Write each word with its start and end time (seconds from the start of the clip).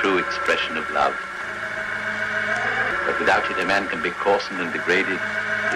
true 0.00 0.18
expression 0.18 0.78
of 0.78 0.84
love. 0.94 1.14
But 3.06 3.20
without 3.20 3.44
it, 3.50 3.58
a 3.62 3.66
man 3.66 3.86
can 3.88 4.00
be 4.02 4.08
and 4.08 4.72
degraded 4.72 5.20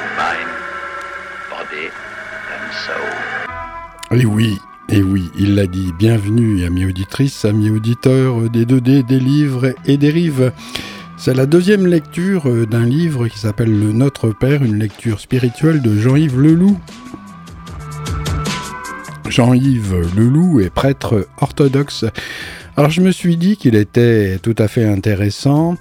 in 0.00 0.06
mind, 0.16 0.48
body 1.50 1.90
and 2.54 2.72
soul. 2.86 4.18
Et 4.18 4.24
oui, 4.24 4.58
et 4.88 5.02
oui, 5.02 5.30
il 5.36 5.54
l'a 5.54 5.66
dit. 5.66 5.92
Bienvenue, 5.98 6.64
amis 6.64 6.86
auditrices, 6.86 7.44
amis 7.44 7.68
auditeurs 7.68 8.48
des 8.48 8.64
2D, 8.64 9.04
des 9.04 9.20
livres 9.20 9.74
et 9.84 9.98
des 9.98 10.10
rives. 10.10 10.52
C'est 11.18 11.34
la 11.34 11.44
deuxième 11.44 11.86
lecture 11.86 12.66
d'un 12.66 12.86
livre 12.86 13.28
qui 13.28 13.38
s'appelle 13.38 13.78
Le 13.78 13.92
Notre 13.92 14.30
Père, 14.30 14.62
une 14.62 14.78
lecture 14.78 15.20
spirituelle 15.20 15.82
de 15.82 15.98
Jean-Yves 15.98 16.40
Leloup. 16.40 16.78
Jean-Yves 19.28 20.16
Leloup 20.16 20.60
est 20.60 20.70
prêtre 20.70 21.26
orthodoxe. 21.40 22.06
Alors 22.76 22.90
je 22.90 23.00
me 23.00 23.12
suis 23.12 23.36
dit 23.36 23.56
qu'il 23.56 23.76
était 23.76 24.40
tout 24.42 24.56
à 24.58 24.66
fait 24.66 24.84
intéressant. 24.84 25.76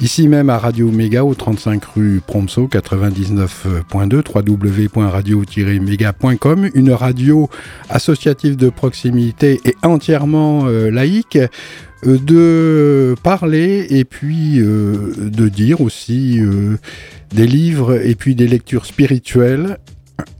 Ici 0.00 0.26
même 0.26 0.50
à 0.50 0.58
Radio 0.58 0.90
Méga 0.90 1.24
au 1.24 1.32
35 1.32 1.84
rue 1.84 2.20
Promso 2.26 2.66
99.2 2.66 4.24
www.radio-méga.com 4.34 6.70
une 6.74 6.90
radio 6.90 7.48
associative 7.88 8.56
de 8.56 8.68
proximité 8.68 9.60
et 9.64 9.76
entièrement 9.84 10.66
euh, 10.66 10.90
laïque 10.90 11.38
euh, 12.04 12.18
de 12.18 13.14
parler 13.22 13.86
et 13.90 14.04
puis 14.04 14.58
euh, 14.58 15.14
de 15.16 15.48
dire 15.48 15.80
aussi 15.80 16.40
des 17.32 17.46
livres 17.46 18.04
et 18.04 18.16
puis 18.16 18.34
des 18.34 18.48
lectures 18.48 18.86
spirituelles 18.86 19.78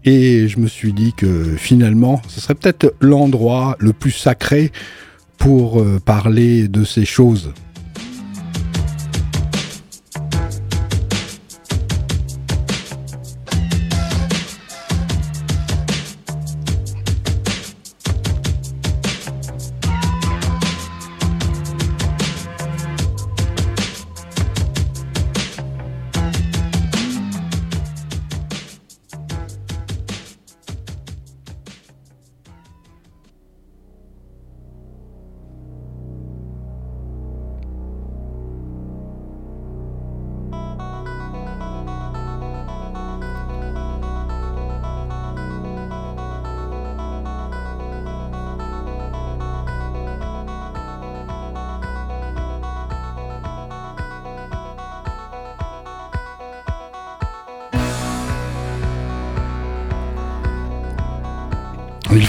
et 0.05 0.49
je 0.49 0.59
me 0.59 0.67
suis 0.67 0.93
dit 0.93 1.13
que 1.17 1.55
finalement, 1.57 2.21
ce 2.29 2.41
serait 2.41 2.57
peut-être 2.57 2.93
l'endroit 3.01 3.77
le 3.79 3.93
plus 3.93 4.11
sacré 4.11 4.73
pour 5.39 5.81
euh, 5.81 6.01
parler 6.05 6.69
de 6.69 6.85
ces 6.85 7.05
choses. 7.05 7.53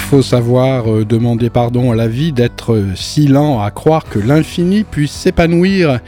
Faut 0.05 0.21
savoir 0.21 0.91
euh, 0.91 1.03
demander 1.03 1.49
pardon 1.49 1.91
à 1.91 1.95
la 1.95 2.07
vie 2.07 2.31
d'être 2.31 2.75
euh, 2.75 2.93
si 2.95 3.27
lent 3.27 3.59
à 3.59 3.71
croire 3.71 4.05
que 4.05 4.19
l'infini 4.19 4.83
puisse 4.83 5.11
s'épanouir, 5.11 5.99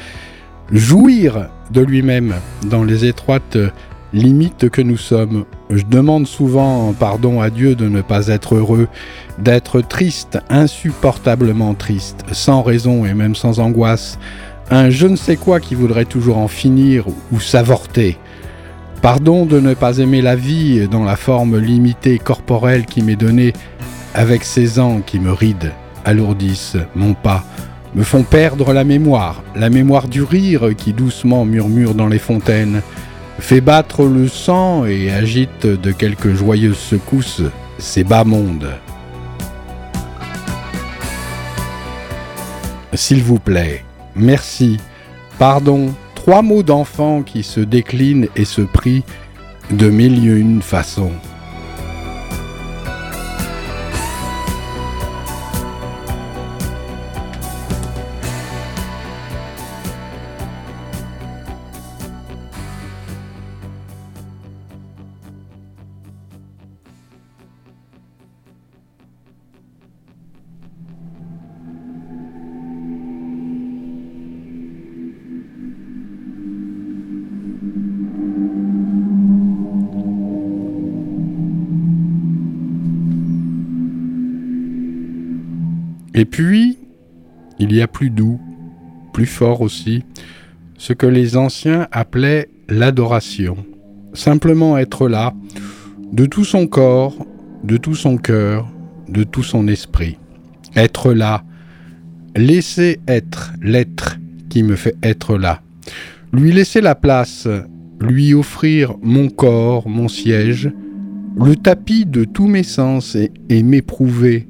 jouir 0.72 1.48
de 1.72 1.82
lui-même 1.82 2.36
dans 2.68 2.84
les 2.84 3.06
étroites 3.06 3.56
euh, 3.56 3.72
limites 4.14 4.70
que 4.70 4.84
nous 4.84 4.98
sommes. 4.98 5.46
Je 5.72 5.84
demande 5.84 6.28
souvent 6.28 6.94
pardon 6.94 7.42
à 7.42 7.50
Dieu 7.50 7.74
de 7.74 7.90
ne 7.90 8.02
pas 8.02 8.28
être 8.28 8.54
heureux, 8.54 8.88
d'être 9.40 9.82
triste, 9.82 10.38
insupportablement 10.48 11.74
triste, 11.74 12.24
sans 12.32 12.62
raison 12.62 13.04
et 13.04 13.16
même 13.16 13.36
sans 13.36 13.60
angoisse, 13.60 14.20
un 14.70 14.92
je 14.92 15.08
ne 15.08 15.16
sais 15.16 15.38
quoi 15.38 15.60
qui 15.60 15.74
voudrait 15.74 16.06
toujours 16.06 16.38
en 16.38 16.48
finir 16.48 17.06
ou 17.32 17.40
s'avorter. 17.40 18.20
Pardon 19.02 19.46
de 19.46 19.60
ne 19.60 19.74
pas 19.74 20.00
aimer 20.00 20.22
la 20.22 20.36
vie 20.36 20.88
dans 20.88 21.04
la 21.04 21.16
forme 21.16 21.58
limitée 21.58 22.20
corporelle 22.20 22.86
qui 22.86 23.02
m'est 23.02 23.16
donnée, 23.16 23.54
avec 24.14 24.44
ces 24.44 24.80
ans 24.80 25.02
qui 25.06 25.20
me 25.20 25.32
rident, 25.32 25.72
alourdissent 26.04 26.78
mon 26.96 27.14
pas, 27.14 27.44
me 27.96 28.04
font 28.04 28.24
perdre 28.24 28.74
la 28.74 28.84
mémoire, 28.84 29.44
la 29.56 29.70
mémoire 29.70 30.08
du 30.08 30.24
rire 30.24 30.70
qui 30.76 30.94
doucement 30.94 31.46
murmure 31.46 31.94
dans 31.94 32.08
les 32.08 32.20
fontaines, 32.20 32.82
fait 33.40 33.62
battre 33.62 34.06
le 34.06 34.28
sang 34.28 34.86
et 34.86 35.12
agite 35.12 35.66
de 35.66 35.92
quelques 35.92 36.34
joyeuses 36.34 36.78
secousses 36.78 37.44
ces 37.78 38.04
bas 38.04 38.24
mondes. 38.24 38.74
S'il 42.94 43.22
vous 43.22 43.40
plaît, 43.40 43.84
merci, 44.16 44.78
pardon, 45.38 45.94
trois 46.28 46.42
mots 46.42 46.62
d'enfant 46.62 47.24
qui 47.24 47.42
se 47.42 47.62
déclinent 47.62 48.28
et 48.36 48.44
se 48.44 48.60
prient 48.60 49.06
de 49.72 49.90
mille 49.90 50.28
et 50.28 50.36
une 50.36 50.62
façons. 50.62 51.14
Et 86.18 86.26
puis, 86.26 86.80
il 87.60 87.72
y 87.72 87.80
a 87.80 87.88
plus 87.88 88.10
doux, 88.10 88.40
plus 89.14 89.28
fort 89.28 89.62
aussi, 89.62 90.04
ce 90.76 90.92
que 90.94 91.06
les 91.06 91.38
anciens 91.38 91.88
appelaient 91.92 92.50
l'adoration. 92.70 93.58
Simplement 94.14 94.80
être 94.80 95.08
là, 95.08 95.36
de 96.12 96.26
tout 96.26 96.44
son 96.44 96.66
corps, 96.66 97.24
de 97.64 97.78
tout 97.78 97.94
son 97.94 98.18
cœur, 98.18 98.68
de 99.08 99.24
tout 99.24 99.44
son 99.44 99.68
esprit. 99.68 100.18
Être 100.76 101.14
là, 101.14 101.44
laisser 102.36 103.00
être 103.08 103.54
l'être 103.62 104.18
qui 104.50 104.64
me 104.64 104.76
fait 104.76 104.96
être 105.04 105.38
là. 105.38 105.62
Lui 106.34 106.52
laisser 106.52 106.82
la 106.82 106.96
place, 106.96 107.48
lui 108.02 108.34
offrir 108.34 108.96
mon 109.04 109.30
corps, 109.30 109.88
mon 109.88 110.08
siège, 110.08 110.72
le 111.36 111.56
tapis 111.56 112.08
de 112.08 112.24
tous 112.24 112.48
mes 112.48 112.64
sens 112.64 113.16
et, 113.16 113.62
m'éprouver, 113.62 114.48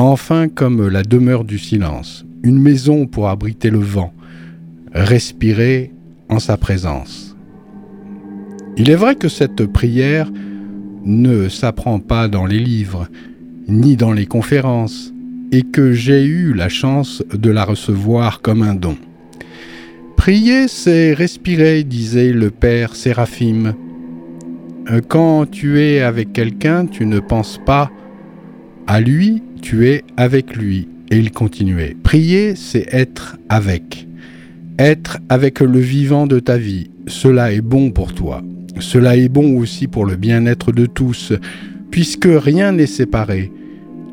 enfin 0.00 0.48
comme 0.48 0.88
la 0.88 1.02
demeure 1.02 1.44
du 1.44 1.58
silence, 1.58 2.24
une 2.42 2.58
maison 2.58 3.06
pour 3.06 3.28
abriter 3.28 3.68
le 3.68 3.80
vent, 3.80 4.14
respirer 4.94 5.92
en 6.30 6.38
sa 6.38 6.56
présence. 6.56 7.36
Il 8.78 8.88
est 8.88 8.96
vrai 8.96 9.14
que 9.14 9.28
cette 9.28 9.66
prière 9.66 10.30
ne 11.04 11.50
s'apprend 11.50 11.98
pas 11.98 12.28
dans 12.28 12.46
les 12.46 12.58
livres, 12.58 13.08
ni 13.68 13.96
dans 13.96 14.12
les 14.12 14.24
conférences, 14.24 15.12
et 15.52 15.62
que 15.62 15.92
j'ai 15.92 16.24
eu 16.24 16.54
la 16.54 16.70
chance 16.70 17.22
de 17.30 17.50
la 17.50 17.64
recevoir 17.66 18.40
comme 18.40 18.62
un 18.62 18.74
don. 18.74 18.96
Prier, 20.16 20.66
c'est 20.68 21.12
respirer, 21.12 21.84
disait 21.84 22.32
le 22.32 22.50
père 22.50 22.96
Séraphime. 22.96 23.74
Quand 25.08 25.44
tu 25.50 25.78
es 25.82 26.00
avec 26.00 26.32
quelqu'un, 26.32 26.86
tu 26.86 27.04
ne 27.04 27.20
penses 27.20 27.60
pas 27.66 27.90
à 28.86 29.00
lui, 29.00 29.42
tu 29.60 29.88
es 29.88 30.04
avec 30.16 30.56
lui. 30.56 30.88
Et 31.10 31.18
il 31.18 31.32
continuait. 31.32 31.96
Prier, 32.02 32.54
c'est 32.54 32.86
être 32.92 33.36
avec. 33.48 34.06
être 34.78 35.18
avec 35.28 35.60
le 35.60 35.78
vivant 35.78 36.26
de 36.26 36.38
ta 36.38 36.56
vie. 36.56 36.90
Cela 37.06 37.52
est 37.52 37.60
bon 37.60 37.90
pour 37.90 38.14
toi. 38.14 38.42
Cela 38.78 39.16
est 39.16 39.28
bon 39.28 39.58
aussi 39.58 39.88
pour 39.88 40.06
le 40.06 40.16
bien-être 40.16 40.72
de 40.72 40.86
tous, 40.86 41.32
puisque 41.90 42.28
rien 42.30 42.72
n'est 42.72 42.86
séparé. 42.86 43.52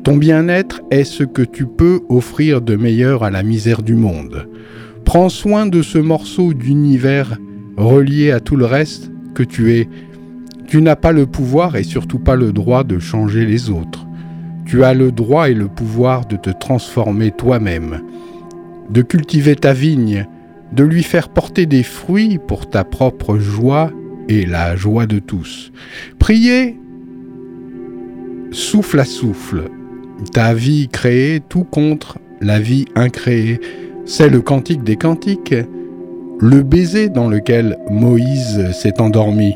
Ton 0.04 0.16
bien-être 0.16 0.82
est 0.90 1.04
ce 1.04 1.24
que 1.24 1.42
tu 1.42 1.66
peux 1.66 2.00
offrir 2.08 2.60
de 2.60 2.76
meilleur 2.76 3.22
à 3.24 3.30
la 3.30 3.42
misère 3.42 3.82
du 3.82 3.94
monde. 3.94 4.48
Prends 5.04 5.28
soin 5.28 5.66
de 5.66 5.82
ce 5.82 5.98
morceau 5.98 6.52
d'univers 6.52 7.38
relié 7.76 8.30
à 8.30 8.40
tout 8.40 8.56
le 8.56 8.66
reste 8.66 9.10
que 9.34 9.42
tu 9.42 9.72
es. 9.72 9.88
Tu 10.66 10.82
n'as 10.82 10.96
pas 10.96 11.12
le 11.12 11.26
pouvoir 11.26 11.76
et 11.76 11.84
surtout 11.84 12.18
pas 12.18 12.36
le 12.36 12.52
droit 12.52 12.84
de 12.84 12.98
changer 12.98 13.46
les 13.46 13.70
autres. 13.70 14.07
Tu 14.68 14.84
as 14.84 14.92
le 14.92 15.12
droit 15.12 15.48
et 15.48 15.54
le 15.54 15.66
pouvoir 15.66 16.26
de 16.26 16.36
te 16.36 16.50
transformer 16.50 17.30
toi-même, 17.30 18.02
de 18.90 19.00
cultiver 19.00 19.56
ta 19.56 19.72
vigne, 19.72 20.26
de 20.72 20.84
lui 20.84 21.02
faire 21.02 21.30
porter 21.30 21.64
des 21.64 21.82
fruits 21.82 22.38
pour 22.38 22.68
ta 22.68 22.84
propre 22.84 23.38
joie 23.38 23.90
et 24.28 24.44
la 24.44 24.76
joie 24.76 25.06
de 25.06 25.20
tous. 25.20 25.72
Prier, 26.18 26.78
souffle 28.50 29.00
à 29.00 29.06
souffle, 29.06 29.70
ta 30.34 30.52
vie 30.52 30.88
créée 30.88 31.40
tout 31.40 31.64
contre 31.64 32.18
la 32.42 32.60
vie 32.60 32.84
incréée. 32.94 33.60
C'est 34.04 34.28
le 34.28 34.42
cantique 34.42 34.84
des 34.84 34.96
cantiques, 34.96 35.54
le 36.40 36.62
baiser 36.62 37.08
dans 37.08 37.30
lequel 37.30 37.78
Moïse 37.88 38.70
s'est 38.72 39.00
endormi. 39.00 39.54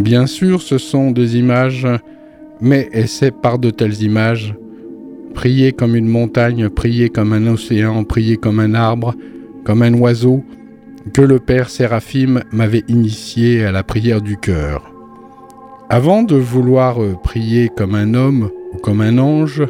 Bien 0.00 0.26
sûr, 0.26 0.62
ce 0.62 0.78
sont 0.78 1.10
des 1.10 1.36
images, 1.38 1.86
mais 2.60 2.88
c'est 3.06 3.32
par 3.32 3.58
de 3.58 3.70
telles 3.70 4.00
images, 4.02 4.54
prier 5.34 5.72
comme 5.72 5.96
une 5.96 6.06
montagne, 6.06 6.68
prier 6.68 7.08
comme 7.08 7.32
un 7.32 7.46
océan, 7.48 8.04
prier 8.04 8.36
comme 8.36 8.60
un 8.60 8.74
arbre, 8.74 9.14
comme 9.64 9.82
un 9.82 9.94
oiseau, 9.94 10.44
que 11.12 11.22
le 11.22 11.40
Père 11.40 11.68
Séraphim 11.68 12.42
m'avait 12.52 12.84
initié 12.86 13.64
à 13.64 13.72
la 13.72 13.82
prière 13.82 14.22
du 14.22 14.36
cœur. 14.36 14.92
Avant 15.90 16.22
de 16.22 16.36
vouloir 16.36 16.98
prier 17.24 17.68
comme 17.68 17.96
un 17.96 18.14
homme 18.14 18.50
ou 18.72 18.78
comme 18.78 19.00
un 19.00 19.18
ange, 19.18 19.64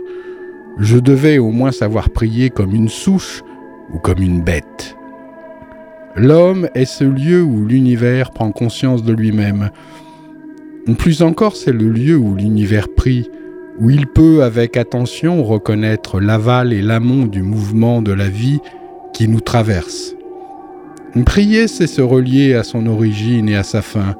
je 0.79 0.99
devais 0.99 1.39
au 1.39 1.51
moins 1.51 1.73
savoir 1.73 2.11
prier 2.11 2.51
comme 2.51 2.75
une 2.75 2.91
souche 2.91 3.43
ou 3.95 3.99
comme 3.99 4.21
une 4.21 4.43
bête. 4.43 4.95
L'homme 6.17 6.69
est 6.75 6.85
ce 6.85 7.05
lieu 7.05 7.43
où 7.43 7.65
l'univers 7.65 8.33
prend 8.33 8.51
conscience 8.51 9.05
de 9.05 9.13
lui-même, 9.13 9.71
plus 10.95 11.23
encore, 11.23 11.57
c'est 11.57 11.73
le 11.73 11.91
lieu 11.91 12.17
où 12.17 12.35
l'univers 12.35 12.89
prie, 12.89 13.31
où 13.79 13.91
il 13.91 14.07
peut 14.07 14.43
avec 14.43 14.77
attention 14.77 15.45
reconnaître 15.45 16.21
l'aval 16.21 16.73
et 16.73 16.83
l'amont 16.83 17.27
du 17.27 17.43
mouvement 17.43 18.03
de 18.03 18.13
la 18.13 18.29
vie 18.29 18.61
qui 19.13 19.29
nous 19.29 19.41
traverse. 19.41 20.15
Prier, 21.25 21.69
c'est 21.69 21.87
se 21.87 22.01
relier 22.01 22.55
à 22.55 22.63
son 22.63 22.87
origine 22.87 23.49
et 23.49 23.57
à 23.57 23.63
sa 23.63 23.83
fin, 23.83 24.17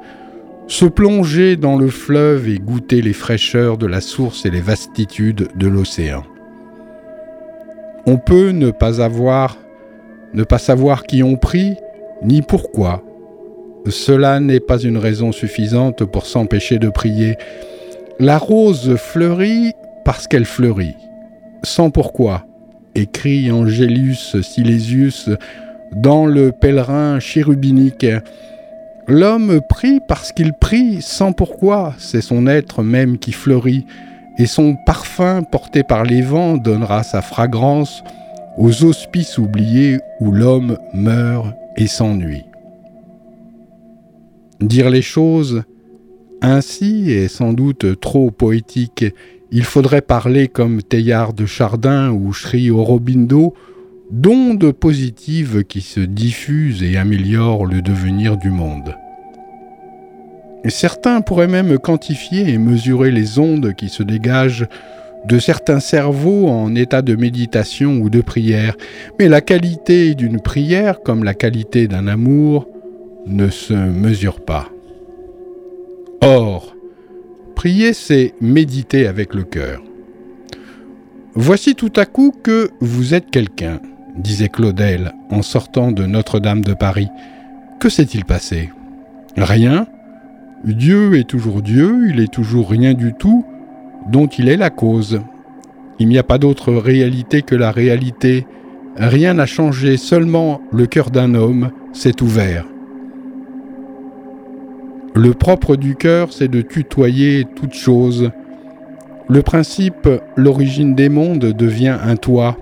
se 0.67 0.85
plonger 0.85 1.55
dans 1.55 1.77
le 1.77 1.87
fleuve 1.87 2.47
et 2.47 2.59
goûter 2.59 3.01
les 3.01 3.13
fraîcheurs 3.13 3.77
de 3.77 3.87
la 3.87 4.01
source 4.01 4.45
et 4.45 4.51
les 4.51 4.61
vastitudes 4.61 5.47
de 5.55 5.67
l'océan. 5.67 6.23
On 8.05 8.17
peut 8.17 8.49
ne 8.49 8.71
pas 8.71 9.01
avoir, 9.01 9.57
ne 10.33 10.43
pas 10.43 10.57
savoir 10.57 11.03
qui 11.03 11.23
on 11.23 11.37
prie, 11.37 11.75
ni 12.23 12.41
pourquoi, 12.41 13.03
cela 13.87 14.39
n'est 14.39 14.59
pas 14.59 14.79
une 14.79 14.97
raison 14.97 15.31
suffisante 15.31 16.03
pour 16.05 16.25
s'empêcher 16.25 16.79
de 16.79 16.89
prier. 16.89 17.37
La 18.19 18.37
rose 18.37 18.95
fleurit 18.97 19.73
parce 20.05 20.27
qu'elle 20.27 20.45
fleurit. 20.45 20.95
Sans 21.63 21.89
pourquoi, 21.89 22.45
écrit 22.95 23.51
Angélus 23.51 24.41
Silésius 24.41 25.29
dans 25.91 26.25
le 26.25 26.51
pèlerin 26.51 27.19
chérubinique. 27.19 28.05
L'homme 29.07 29.61
prie 29.67 29.99
parce 30.07 30.31
qu'il 30.31 30.53
prie 30.53 31.01
sans 31.01 31.31
pourquoi, 31.31 31.95
c'est 31.97 32.21
son 32.21 32.47
être 32.47 32.83
même 32.83 33.17
qui 33.17 33.31
fleurit, 33.31 33.85
et 34.37 34.45
son 34.45 34.75
parfum 34.85 35.43
porté 35.43 35.83
par 35.83 36.03
les 36.03 36.21
vents 36.21 36.57
donnera 36.57 37.03
sa 37.03 37.21
fragrance 37.21 38.03
aux 38.57 38.85
hospices 38.85 39.37
oubliés 39.37 39.99
où 40.19 40.31
l'homme 40.31 40.77
meurt 40.93 41.47
et 41.75 41.87
s'ennuie. 41.87 42.48
Dire 44.61 44.89
les 44.89 45.01
choses 45.01 45.63
ainsi 46.41 47.11
est 47.11 47.27
sans 47.27 47.53
doute 47.53 47.99
trop 47.99 48.31
poétique. 48.31 49.05
Il 49.51 49.63
faudrait 49.63 50.01
parler 50.01 50.47
comme 50.47 50.81
Teilhard 50.81 51.33
de 51.33 51.45
Chardin 51.45 52.11
ou 52.11 52.33
Sri 52.33 52.69
Aurobindo, 52.69 53.53
d'ondes 54.11 54.71
positives 54.71 55.63
qui 55.63 55.81
se 55.81 55.99
diffusent 55.99 56.83
et 56.83 56.97
améliorent 56.97 57.65
le 57.65 57.81
devenir 57.81 58.37
du 58.37 58.49
monde. 58.49 58.95
Certains 60.67 61.21
pourraient 61.21 61.47
même 61.47 61.77
quantifier 61.77 62.49
et 62.49 62.57
mesurer 62.57 63.11
les 63.11 63.39
ondes 63.39 63.73
qui 63.75 63.87
se 63.89 64.03
dégagent 64.03 64.67
de 65.25 65.39
certains 65.39 65.79
cerveaux 65.79 66.47
en 66.47 66.75
état 66.75 67.01
de 67.01 67.15
méditation 67.15 67.97
ou 67.97 68.09
de 68.09 68.21
prière, 68.21 68.75
mais 69.19 69.27
la 69.29 69.41
qualité 69.41 70.15
d'une 70.15 70.41
prière, 70.41 71.01
comme 71.01 71.23
la 71.23 71.33
qualité 71.33 71.87
d'un 71.87 72.07
amour, 72.07 72.67
ne 73.29 73.49
se 73.49 73.73
mesure 73.73 74.41
pas. 74.41 74.67
Or, 76.21 76.75
prier, 77.55 77.93
c'est 77.93 78.33
méditer 78.41 79.07
avec 79.07 79.33
le 79.33 79.43
cœur. 79.43 79.81
Voici 81.35 81.75
tout 81.75 81.93
à 81.95 82.05
coup 82.05 82.33
que 82.43 82.71
vous 82.81 83.13
êtes 83.13 83.29
quelqu'un, 83.29 83.79
disait 84.17 84.49
Claudel 84.49 85.13
en 85.29 85.41
sortant 85.41 85.91
de 85.91 86.05
Notre-Dame 86.05 86.61
de 86.61 86.73
Paris. 86.73 87.07
Que 87.79 87.87
s'est-il 87.87 88.25
passé? 88.25 88.71
Rien. 89.37 89.87
Dieu 90.65 91.17
est 91.17 91.29
toujours 91.29 91.61
Dieu, 91.61 92.09
il 92.09 92.19
est 92.19 92.33
toujours 92.33 92.69
rien 92.69 92.93
du 92.93 93.13
tout, 93.13 93.45
dont 94.11 94.27
il 94.27 94.49
est 94.49 94.57
la 94.57 94.69
cause. 94.69 95.21
Il 95.99 96.09
n'y 96.09 96.17
a 96.17 96.23
pas 96.23 96.37
d'autre 96.37 96.73
réalité 96.73 97.41
que 97.43 97.55
la 97.55 97.71
réalité. 97.71 98.45
Rien 98.97 99.35
n'a 99.35 99.45
changé, 99.45 99.95
seulement 99.95 100.61
le 100.73 100.87
cœur 100.87 101.11
d'un 101.11 101.35
homme 101.35 101.71
s'est 101.93 102.21
ouvert. 102.21 102.65
Le 105.15 105.33
propre 105.33 105.75
du 105.75 105.95
cœur, 105.95 106.31
c'est 106.31 106.47
de 106.47 106.61
tutoyer 106.61 107.45
toute 107.55 107.73
chose. 107.73 108.31
Le 109.27 109.41
principe, 109.41 110.07
l'origine 110.35 110.95
des 110.95 111.09
mondes, 111.09 111.53
devient 111.53 111.97
un 112.03 112.15
toi. 112.15 112.57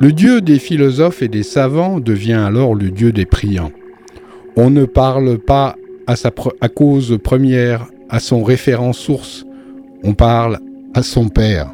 Le 0.00 0.12
Dieu 0.12 0.40
des 0.40 0.58
philosophes 0.58 1.22
et 1.22 1.28
des 1.28 1.42
savants 1.42 2.00
devient 2.00 2.32
alors 2.32 2.74
le 2.74 2.90
Dieu 2.90 3.12
des 3.12 3.26
priants. 3.26 3.72
On 4.56 4.70
ne 4.70 4.84
parle 4.84 5.38
pas 5.38 5.76
à, 6.06 6.16
sa 6.16 6.30
cause 6.30 7.18
première, 7.22 7.86
à 8.08 8.18
son 8.18 8.42
référent 8.42 8.92
source, 8.92 9.46
on 10.02 10.14
parle 10.14 10.58
à 10.94 11.02
son 11.02 11.28
Père. 11.28 11.70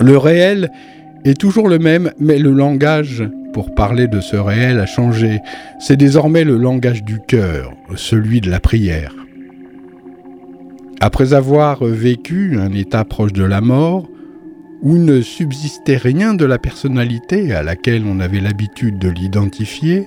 Le 0.00 0.16
réel 0.16 0.70
est 1.24 1.38
toujours 1.38 1.68
le 1.68 1.78
même, 1.78 2.10
mais 2.18 2.38
le 2.38 2.50
langage 2.50 3.24
pour 3.52 3.74
parler 3.74 4.08
de 4.08 4.20
ce 4.20 4.36
réel 4.36 4.80
a 4.80 4.86
changé. 4.86 5.40
C'est 5.78 5.96
désormais 5.96 6.44
le 6.44 6.56
langage 6.56 7.04
du 7.04 7.20
cœur, 7.20 7.72
celui 7.96 8.40
de 8.40 8.50
la 8.50 8.60
prière. 8.60 9.14
Après 11.00 11.34
avoir 11.34 11.84
vécu 11.84 12.58
un 12.58 12.72
état 12.72 13.04
proche 13.04 13.32
de 13.32 13.44
la 13.44 13.60
mort, 13.60 14.08
où 14.82 14.98
ne 14.98 15.20
subsistait 15.20 15.96
rien 15.96 16.34
de 16.34 16.44
la 16.44 16.58
personnalité 16.58 17.54
à 17.54 17.62
laquelle 17.62 18.04
on 18.06 18.20
avait 18.20 18.40
l'habitude 18.40 18.98
de 18.98 19.08
l'identifier, 19.08 20.06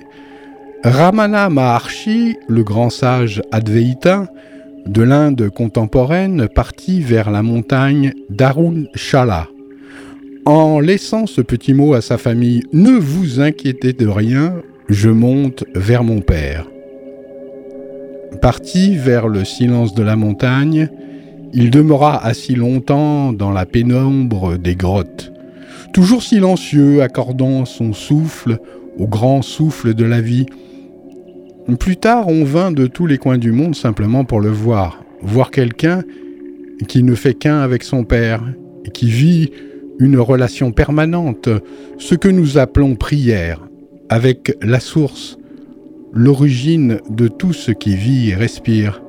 Ramana 0.84 1.48
Maharshi, 1.48 2.36
le 2.48 2.62
grand 2.62 2.90
sage 2.90 3.42
advaita 3.52 4.26
de 4.86 5.02
l'Inde 5.02 5.50
contemporaine, 5.50 6.48
partit 6.48 7.00
vers 7.00 7.30
la 7.30 7.42
montagne 7.42 8.12
d'Arunachala, 8.30 9.48
en 10.46 10.78
laissant 10.78 11.26
ce 11.26 11.40
petit 11.40 11.74
mot 11.74 11.92
à 11.94 12.00
sa 12.00 12.18
famille 12.18 12.62
Ne 12.72 12.92
vous 12.92 13.40
inquiétez 13.40 13.92
de 13.92 14.06
rien, 14.06 14.54
je 14.88 15.10
monte 15.10 15.64
vers 15.74 16.04
mon 16.04 16.20
père. 16.20 16.66
Parti 18.40 18.96
vers 18.96 19.26
le 19.26 19.44
silence 19.44 19.92
de 19.92 20.04
la 20.04 20.14
montagne, 20.14 20.88
il 21.52 21.70
demeura 21.70 22.24
assis 22.24 22.54
longtemps 22.54 23.32
dans 23.32 23.50
la 23.50 23.66
pénombre 23.66 24.56
des 24.56 24.76
grottes, 24.76 25.32
toujours 25.92 26.22
silencieux, 26.22 27.02
accordant 27.02 27.64
son 27.64 27.92
souffle 27.92 28.58
au 28.98 29.08
grand 29.08 29.42
souffle 29.42 29.94
de 29.94 30.04
la 30.04 30.20
vie. 30.20 30.46
Plus 31.80 31.96
tard, 31.96 32.28
on 32.28 32.44
vint 32.44 32.70
de 32.70 32.86
tous 32.86 33.06
les 33.06 33.18
coins 33.18 33.38
du 33.38 33.50
monde 33.50 33.74
simplement 33.74 34.24
pour 34.24 34.40
le 34.40 34.50
voir, 34.50 35.02
voir 35.22 35.50
quelqu'un 35.50 36.04
qui 36.86 37.02
ne 37.02 37.16
fait 37.16 37.34
qu'un 37.34 37.58
avec 37.58 37.82
son 37.82 38.04
père, 38.04 38.42
et 38.84 38.90
qui 38.90 39.10
vit 39.10 39.50
une 39.98 40.18
relation 40.18 40.72
permanente, 40.72 41.48
ce 41.98 42.14
que 42.14 42.28
nous 42.28 42.58
appelons 42.58 42.94
prière, 42.96 43.60
avec 44.08 44.56
la 44.62 44.80
source, 44.80 45.38
l'origine 46.12 46.98
de 47.10 47.28
tout 47.28 47.52
ce 47.52 47.72
qui 47.72 47.96
vit 47.96 48.30
et 48.30 48.34
respire. 48.34 49.02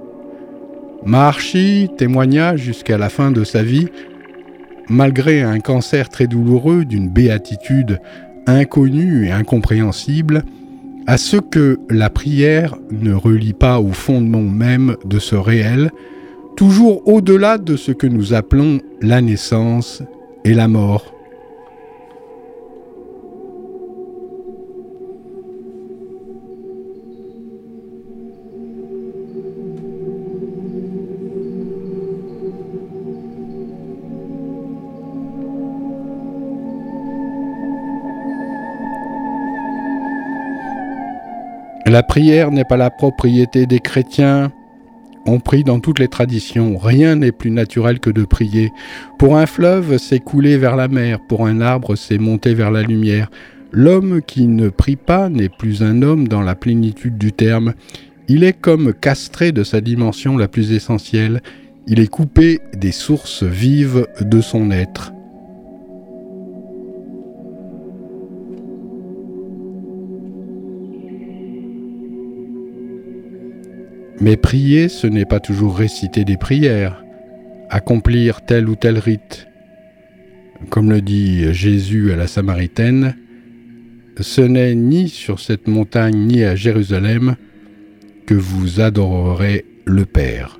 Maharshi 1.05 1.89
témoigna 1.97 2.57
jusqu'à 2.57 2.97
la 2.97 3.09
fin 3.09 3.31
de 3.31 3.43
sa 3.43 3.63
vie, 3.63 3.87
malgré 4.89 5.41
un 5.41 5.59
cancer 5.59 6.09
très 6.09 6.27
douloureux 6.27 6.85
d'une 6.85 7.09
béatitude 7.09 7.99
inconnue 8.45 9.27
et 9.27 9.31
incompréhensible, 9.31 10.43
à 11.05 11.17
ce 11.17 11.37
que 11.37 11.79
la 11.89 12.09
prière 12.09 12.75
ne 12.91 13.13
relie 13.13 13.53
pas 13.53 13.79
au 13.79 13.93
fondement 13.93 14.41
même 14.41 14.97
de 15.05 15.19
ce 15.19 15.35
réel, 15.35 15.91
toujours 16.57 17.07
au-delà 17.07 17.57
de 17.57 17.77
ce 17.77 17.91
que 17.91 18.07
nous 18.07 18.33
appelons 18.33 18.79
la 19.01 19.21
naissance 19.21 20.03
et 20.47 20.53
la 20.53 20.69
mort. 20.69 21.03
La 41.85 42.03
prière 42.03 42.51
n'est 42.51 42.63
pas 42.63 42.77
la 42.77 42.89
propriété 42.89 43.65
des 43.65 43.79
chrétiens. 43.79 44.51
On 45.25 45.39
prie 45.39 45.63
dans 45.63 45.79
toutes 45.79 45.99
les 45.99 46.07
traditions. 46.07 46.77
Rien 46.77 47.15
n'est 47.15 47.31
plus 47.31 47.51
naturel 47.51 47.99
que 47.99 48.09
de 48.09 48.23
prier. 48.23 48.71
Pour 49.19 49.37
un 49.37 49.45
fleuve, 49.45 49.97
c'est 49.97 50.19
couler 50.19 50.57
vers 50.57 50.75
la 50.75 50.87
mer. 50.87 51.19
Pour 51.27 51.45
un 51.45 51.59
arbre, 51.59 51.95
c'est 51.95 52.17
monter 52.17 52.53
vers 52.53 52.71
la 52.71 52.83
lumière. 52.83 53.29
L'homme 53.71 54.21
qui 54.25 54.47
ne 54.47 54.69
prie 54.69 54.95
pas 54.95 55.29
n'est 55.29 55.49
plus 55.49 55.83
un 55.83 56.01
homme 56.01 56.27
dans 56.27 56.41
la 56.41 56.55
plénitude 56.55 57.17
du 57.17 57.33
terme. 57.33 57.73
Il 58.29 58.43
est 58.43 58.53
comme 58.53 58.93
castré 58.93 59.51
de 59.51 59.63
sa 59.63 59.81
dimension 59.81 60.37
la 60.37 60.47
plus 60.47 60.71
essentielle. 60.71 61.41
Il 61.87 61.99
est 61.99 62.07
coupé 62.07 62.59
des 62.73 62.91
sources 62.91 63.43
vives 63.43 64.07
de 64.21 64.41
son 64.41 64.71
être. 64.71 65.11
Mais 74.19 74.35
prier, 74.35 74.89
ce 74.89 75.05
n'est 75.05 75.25
pas 75.25 75.39
toujours 75.39 75.77
réciter 75.77 76.25
des 76.25 76.37
prières, 76.37 77.03
accomplir 77.69 78.41
tel 78.41 78.67
ou 78.67 78.75
tel 78.75 78.97
rite. 78.97 79.47
Comme 80.69 80.89
le 80.89 81.01
dit 81.01 81.53
Jésus 81.53 82.11
à 82.11 82.15
la 82.15 82.27
Samaritaine, 82.27 83.15
ce 84.19 84.41
n'est 84.41 84.73
ni 84.73 85.07
sur 85.07 85.39
cette 85.39 85.67
montagne 85.67 86.17
ni 86.17 86.43
à 86.43 86.55
Jérusalem 86.55 87.35
que 88.25 88.33
vous 88.33 88.81
adorerez 88.81 89.65
le 89.85 90.05
Père. 90.05 90.59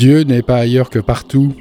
Dieu 0.00 0.22
n'est 0.22 0.40
pas 0.40 0.56
ailleurs 0.56 0.88
que 0.88 0.98
partout. 0.98 1.52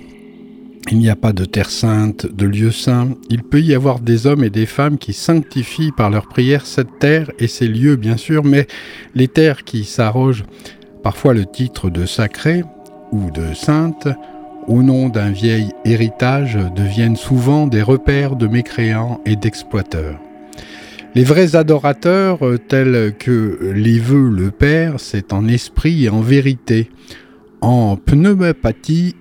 Il 0.89 0.97
n'y 0.97 1.09
a 1.09 1.17
pas 1.17 1.33
de 1.33 1.43
terre 1.43 1.69
sainte, 1.69 2.25
de 2.25 2.45
lieu 2.45 2.71
saint. 2.71 3.09
Il 3.29 3.43
peut 3.43 3.59
y 3.59 3.75
avoir 3.75 3.99
des 3.99 4.27
hommes 4.27 4.45
et 4.45 4.49
des 4.49 4.65
femmes 4.65 4.97
qui 4.97 5.11
sanctifient 5.11 5.91
par 5.91 6.09
leur 6.09 6.29
prière 6.29 6.65
cette 6.65 6.99
terre 6.99 7.29
et 7.37 7.47
ces 7.47 7.67
lieux, 7.67 7.97
bien 7.97 8.15
sûr, 8.15 8.45
mais 8.45 8.65
les 9.13 9.27
terres 9.27 9.65
qui 9.65 9.83
s'arrogent 9.83 10.45
parfois 11.03 11.33
le 11.33 11.45
titre 11.45 11.89
de 11.89 12.05
sacré 12.05 12.63
ou 13.11 13.29
de 13.29 13.53
sainte, 13.53 14.07
au 14.67 14.83
nom 14.83 15.09
d'un 15.09 15.31
vieil 15.31 15.71
héritage, 15.83 16.57
deviennent 16.77 17.17
souvent 17.17 17.67
des 17.67 17.81
repères 17.81 18.37
de 18.37 18.47
mécréants 18.47 19.19
et 19.25 19.35
d'exploiteurs. 19.35 20.17
Les 21.13 21.25
vrais 21.25 21.57
adorateurs, 21.57 22.39
tels 22.69 23.13
que 23.19 23.73
les 23.75 23.99
veut 23.99 24.29
le 24.29 24.49
Père, 24.49 24.93
c'est 24.97 25.33
en 25.33 25.45
esprit 25.45 26.05
et 26.05 26.09
en 26.09 26.21
vérité, 26.21 26.89
en 27.61 27.97
pneumopathie 27.97 29.15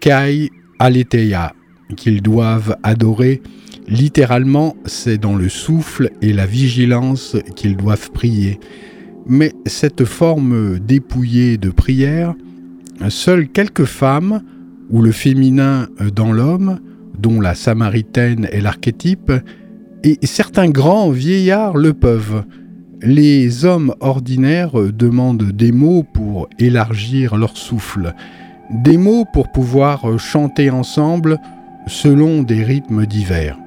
kai 0.00 0.50
aletheia 0.78 1.54
qu'ils 1.96 2.22
doivent 2.22 2.76
adorer. 2.82 3.42
Littéralement, 3.88 4.76
c'est 4.84 5.18
dans 5.18 5.36
le 5.36 5.48
souffle 5.48 6.10
et 6.22 6.32
la 6.32 6.46
vigilance 6.46 7.36
qu'ils 7.56 7.76
doivent 7.76 8.10
prier. 8.10 8.60
Mais 9.26 9.52
cette 9.66 10.04
forme 10.04 10.78
dépouillée 10.78 11.58
de 11.58 11.70
prière, 11.70 12.34
seules 13.08 13.48
quelques 13.48 13.84
femmes, 13.84 14.42
ou 14.90 15.00
le 15.00 15.12
féminin 15.12 15.88
dans 16.14 16.32
l'homme, 16.32 16.78
dont 17.18 17.40
la 17.40 17.54
samaritaine 17.54 18.48
est 18.52 18.60
l'archétype, 18.60 19.32
et 20.04 20.18
certains 20.22 20.68
grands 20.68 21.10
vieillards 21.10 21.76
le 21.76 21.92
peuvent 21.92 22.44
les 23.02 23.64
hommes 23.64 23.94
ordinaires 24.00 24.76
demandent 24.92 25.50
des 25.50 25.72
mots 25.72 26.04
pour 26.04 26.48
élargir 26.58 27.36
leur 27.36 27.56
souffle, 27.56 28.14
des 28.70 28.96
mots 28.96 29.24
pour 29.32 29.50
pouvoir 29.50 30.18
chanter 30.18 30.70
ensemble 30.70 31.38
selon 31.86 32.42
des 32.42 32.62
rythmes 32.62 33.06
divers. 33.06 33.58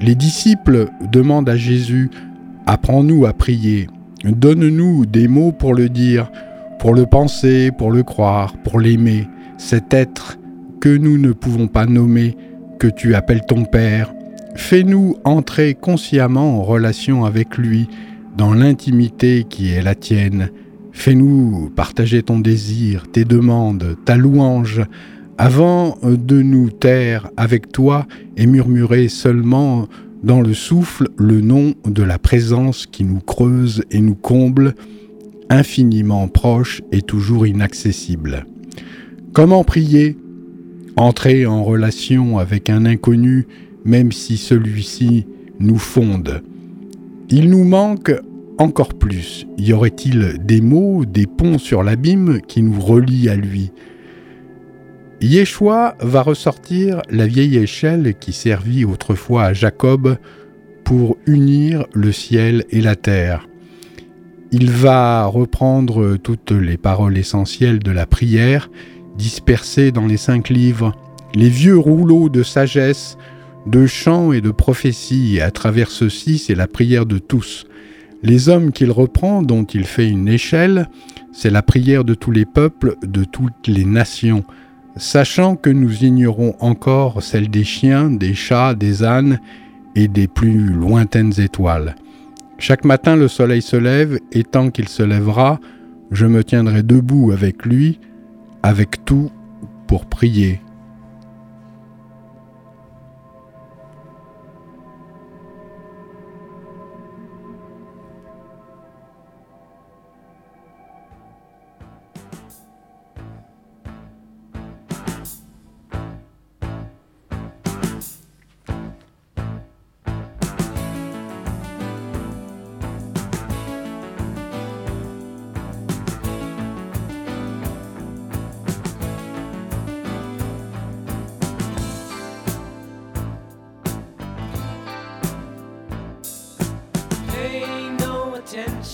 Les 0.00 0.14
disciples 0.14 0.90
demandent 1.10 1.48
à 1.48 1.56
Jésus 1.56 2.10
Apprends-nous 2.66 3.24
à 3.24 3.32
prier, 3.32 3.88
donne-nous 4.24 5.06
des 5.06 5.26
mots 5.26 5.52
pour 5.52 5.72
le 5.72 5.88
dire, 5.88 6.30
pour 6.78 6.92
le 6.92 7.06
penser, 7.06 7.70
pour 7.76 7.90
le 7.90 8.02
croire, 8.02 8.58
pour 8.58 8.78
l'aimer, 8.78 9.26
cet 9.56 9.94
être 9.94 10.38
que 10.78 10.94
nous 10.94 11.16
ne 11.16 11.32
pouvons 11.32 11.66
pas 11.66 11.86
nommer, 11.86 12.36
que 12.78 12.86
tu 12.86 13.14
appelles 13.14 13.46
ton 13.48 13.64
Père. 13.64 14.12
Fais-nous 14.54 15.16
entrer 15.24 15.72
consciemment 15.72 16.58
en 16.58 16.62
relation 16.62 17.24
avec 17.24 17.56
lui 17.56 17.88
dans 18.38 18.54
l'intimité 18.54 19.44
qui 19.50 19.72
est 19.72 19.82
la 19.82 19.96
tienne. 19.96 20.50
Fais-nous 20.92 21.70
partager 21.74 22.22
ton 22.22 22.38
désir, 22.38 23.08
tes 23.10 23.24
demandes, 23.24 23.96
ta 24.04 24.16
louange, 24.16 24.80
avant 25.38 25.98
de 26.02 26.40
nous 26.40 26.70
taire 26.70 27.30
avec 27.36 27.72
toi 27.72 28.06
et 28.36 28.46
murmurer 28.46 29.08
seulement 29.08 29.88
dans 30.22 30.40
le 30.40 30.54
souffle 30.54 31.08
le 31.16 31.40
nom 31.40 31.74
de 31.84 32.02
la 32.04 32.18
présence 32.18 32.86
qui 32.86 33.04
nous 33.04 33.20
creuse 33.20 33.82
et 33.90 34.00
nous 34.00 34.14
comble, 34.14 34.74
infiniment 35.50 36.28
proche 36.28 36.80
et 36.92 37.02
toujours 37.02 37.44
inaccessible. 37.46 38.46
Comment 39.32 39.64
prier? 39.64 40.16
Entrer 40.96 41.44
en 41.46 41.64
relation 41.64 42.38
avec 42.38 42.70
un 42.70 42.86
inconnu, 42.86 43.46
même 43.84 44.12
si 44.12 44.36
celui-ci 44.36 45.26
nous 45.58 45.78
fonde. 45.78 46.42
Il 47.30 47.50
nous 47.50 47.64
manque 47.64 48.12
encore 48.58 48.94
plus 48.94 49.46
Y 49.56 49.72
aurait-il 49.72 50.38
des 50.40 50.60
mots, 50.60 51.04
des 51.04 51.26
ponts 51.26 51.58
sur 51.58 51.82
l'abîme 51.82 52.40
qui 52.46 52.62
nous 52.62 52.80
relient 52.80 53.28
à 53.28 53.36
lui? 53.36 53.72
Yeshua 55.20 55.96
va 56.00 56.22
ressortir 56.22 57.02
la 57.10 57.26
vieille 57.26 57.56
échelle 57.56 58.14
qui 58.14 58.32
servit 58.32 58.84
autrefois 58.84 59.44
à 59.44 59.52
Jacob 59.52 60.16
pour 60.84 61.16
unir 61.26 61.86
le 61.92 62.12
ciel 62.12 62.64
et 62.70 62.80
la 62.80 62.94
terre. 62.94 63.48
Il 64.52 64.70
va 64.70 65.26
reprendre 65.26 66.16
toutes 66.16 66.52
les 66.52 66.78
paroles 66.78 67.18
essentielles 67.18 67.80
de 67.80 67.90
la 67.90 68.06
prière 68.06 68.70
dispersées 69.16 69.90
dans 69.90 70.06
les 70.06 70.16
cinq 70.16 70.48
livres, 70.48 70.92
les 71.34 71.50
vieux 71.50 71.76
rouleaux 71.76 72.28
de 72.28 72.42
sagesse, 72.42 73.18
de 73.66 73.86
chants 73.86 74.32
et 74.32 74.40
de 74.40 74.50
prophéties, 74.50 75.40
à 75.40 75.50
travers 75.50 75.90
ceux-ci 75.90 76.38
c'est 76.38 76.54
la 76.54 76.68
prière 76.68 77.04
de 77.04 77.18
tous, 77.18 77.66
les 78.22 78.48
hommes 78.48 78.72
qu'il 78.72 78.90
reprend, 78.90 79.42
dont 79.42 79.64
il 79.64 79.84
fait 79.84 80.08
une 80.08 80.28
échelle, 80.28 80.88
c'est 81.32 81.50
la 81.50 81.62
prière 81.62 82.04
de 82.04 82.14
tous 82.14 82.30
les 82.30 82.44
peuples, 82.44 82.96
de 83.02 83.24
toutes 83.24 83.66
les 83.66 83.84
nations, 83.84 84.44
sachant 84.96 85.56
que 85.56 85.70
nous 85.70 86.04
ignorons 86.04 86.56
encore 86.60 87.22
celle 87.22 87.48
des 87.48 87.64
chiens, 87.64 88.10
des 88.10 88.34
chats, 88.34 88.74
des 88.74 89.04
ânes 89.04 89.38
et 89.94 90.08
des 90.08 90.26
plus 90.26 90.66
lointaines 90.72 91.38
étoiles. 91.38 91.94
Chaque 92.58 92.84
matin 92.84 93.14
le 93.14 93.28
soleil 93.28 93.62
se 93.62 93.76
lève, 93.76 94.18
et 94.32 94.42
tant 94.42 94.70
qu'il 94.70 94.88
se 94.88 95.02
lèvera, 95.02 95.60
je 96.10 96.26
me 96.26 96.42
tiendrai 96.42 96.82
debout 96.82 97.30
avec 97.32 97.64
lui, 97.64 98.00
avec 98.62 99.04
tout, 99.04 99.30
pour 99.86 100.06
prier 100.06 100.60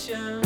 ocean. 0.06 0.43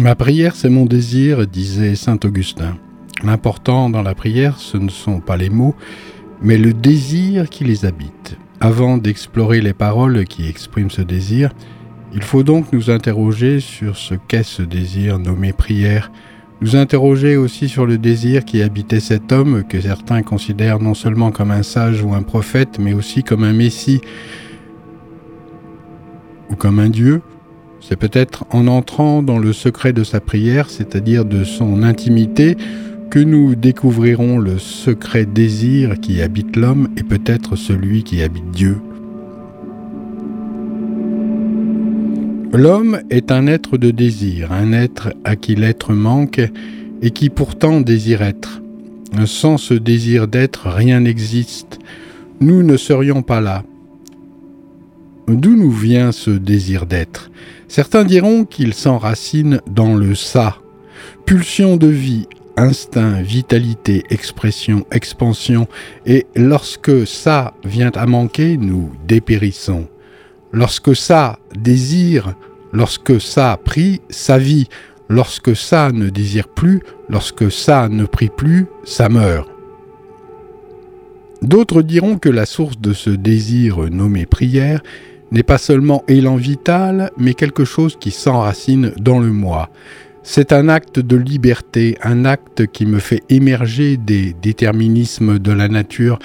Ma 0.00 0.14
prière, 0.14 0.54
c'est 0.54 0.70
mon 0.70 0.86
désir, 0.86 1.46
disait 1.46 1.94
Saint 1.94 2.18
Augustin. 2.24 2.76
L'important 3.22 3.90
dans 3.90 4.02
la 4.02 4.14
prière, 4.14 4.58
ce 4.58 4.78
ne 4.78 4.88
sont 4.88 5.20
pas 5.20 5.36
les 5.36 5.50
mots, 5.50 5.74
mais 6.40 6.56
le 6.56 6.72
désir 6.72 7.50
qui 7.50 7.64
les 7.64 7.84
habite. 7.84 8.36
Avant 8.60 8.96
d'explorer 8.96 9.60
les 9.60 9.74
paroles 9.74 10.24
qui 10.24 10.48
expriment 10.48 10.90
ce 10.90 11.02
désir, 11.02 11.50
il 12.14 12.22
faut 12.22 12.42
donc 12.42 12.72
nous 12.72 12.90
interroger 12.90 13.60
sur 13.60 13.96
ce 13.96 14.14
qu'est 14.14 14.42
ce 14.42 14.62
désir 14.62 15.18
nommé 15.18 15.52
prière, 15.52 16.10
nous 16.62 16.76
interroger 16.76 17.36
aussi 17.36 17.68
sur 17.68 17.84
le 17.84 17.98
désir 17.98 18.44
qui 18.44 18.62
habitait 18.62 19.00
cet 19.00 19.32
homme 19.32 19.64
que 19.64 19.80
certains 19.80 20.22
considèrent 20.22 20.80
non 20.80 20.94
seulement 20.94 21.30
comme 21.30 21.50
un 21.50 21.62
sage 21.62 22.02
ou 22.02 22.14
un 22.14 22.22
prophète, 22.22 22.78
mais 22.78 22.94
aussi 22.94 23.22
comme 23.22 23.44
un 23.44 23.52
messie, 23.52 24.00
ou 26.50 26.56
comme 26.56 26.78
un 26.78 26.88
Dieu, 26.88 27.22
c'est 27.80 27.96
peut-être 27.96 28.44
en 28.50 28.66
entrant 28.66 29.22
dans 29.22 29.38
le 29.38 29.52
secret 29.52 29.92
de 29.92 30.04
sa 30.04 30.20
prière, 30.20 30.68
c'est-à-dire 30.70 31.24
de 31.24 31.44
son 31.44 31.82
intimité, 31.82 32.56
que 33.10 33.18
nous 33.18 33.54
découvrirons 33.54 34.38
le 34.38 34.58
secret 34.58 35.24
désir 35.24 35.98
qui 36.00 36.20
habite 36.20 36.56
l'homme 36.56 36.88
et 36.96 37.02
peut-être 37.02 37.56
celui 37.56 38.02
qui 38.02 38.22
habite 38.22 38.50
Dieu. 38.50 38.78
L'homme 42.52 43.00
est 43.10 43.30
un 43.30 43.46
être 43.46 43.78
de 43.78 43.90
désir, 43.90 44.52
un 44.52 44.72
être 44.72 45.10
à 45.24 45.36
qui 45.36 45.54
l'être 45.54 45.92
manque 45.92 46.40
et 47.02 47.10
qui 47.10 47.30
pourtant 47.30 47.80
désire 47.80 48.22
être. 48.22 48.62
Sans 49.26 49.56
ce 49.58 49.74
désir 49.74 50.28
d'être, 50.28 50.68
rien 50.68 51.00
n'existe. 51.00 51.78
Nous 52.40 52.62
ne 52.62 52.76
serions 52.76 53.22
pas 53.22 53.40
là. 53.40 53.64
D'où 55.28 55.54
nous 55.56 55.70
vient 55.70 56.10
ce 56.10 56.30
désir 56.30 56.86
d'être? 56.86 57.30
Certains 57.68 58.04
diront 58.04 58.46
qu'il 58.46 58.72
s'enracine 58.72 59.60
dans 59.70 59.94
le 59.94 60.14
ça. 60.14 60.56
Pulsion 61.26 61.76
de 61.76 61.86
vie, 61.86 62.26
instinct, 62.56 63.20
vitalité, 63.20 64.04
expression, 64.08 64.86
expansion, 64.90 65.68
et 66.06 66.26
lorsque 66.34 67.06
ça 67.06 67.52
vient 67.62 67.92
à 67.94 68.06
manquer, 68.06 68.56
nous 68.56 68.90
dépérissons. 69.06 69.86
Lorsque 70.50 70.96
ça 70.96 71.38
désire, 71.54 72.34
lorsque 72.72 73.20
ça 73.20 73.60
prie, 73.62 74.00
sa 74.08 74.38
vie, 74.38 74.68
lorsque 75.10 75.54
ça 75.54 75.92
ne 75.92 76.08
désire 76.08 76.48
plus, 76.48 76.80
lorsque 77.10 77.52
ça 77.52 77.90
ne 77.90 78.06
prie 78.06 78.30
plus, 78.34 78.64
ça 78.84 79.10
meurt. 79.10 79.50
D'autres 81.42 81.82
diront 81.82 82.16
que 82.16 82.30
la 82.30 82.46
source 82.46 82.80
de 82.80 82.94
ce 82.94 83.10
désir 83.10 83.90
nommé 83.90 84.24
prière 84.24 84.80
n'est 85.30 85.42
pas 85.42 85.58
seulement 85.58 86.04
élan 86.08 86.36
vital, 86.36 87.10
mais 87.16 87.34
quelque 87.34 87.64
chose 87.64 87.96
qui 87.98 88.10
s'enracine 88.10 88.92
dans 88.98 89.18
le 89.18 89.32
moi. 89.32 89.70
C'est 90.22 90.52
un 90.52 90.68
acte 90.68 90.98
de 90.98 91.16
liberté, 91.16 91.96
un 92.02 92.24
acte 92.24 92.66
qui 92.66 92.86
me 92.86 92.98
fait 92.98 93.22
émerger 93.28 93.96
des 93.96 94.34
déterminismes 94.42 95.38
de 95.38 95.52
la 95.52 95.68
nature, 95.68 96.18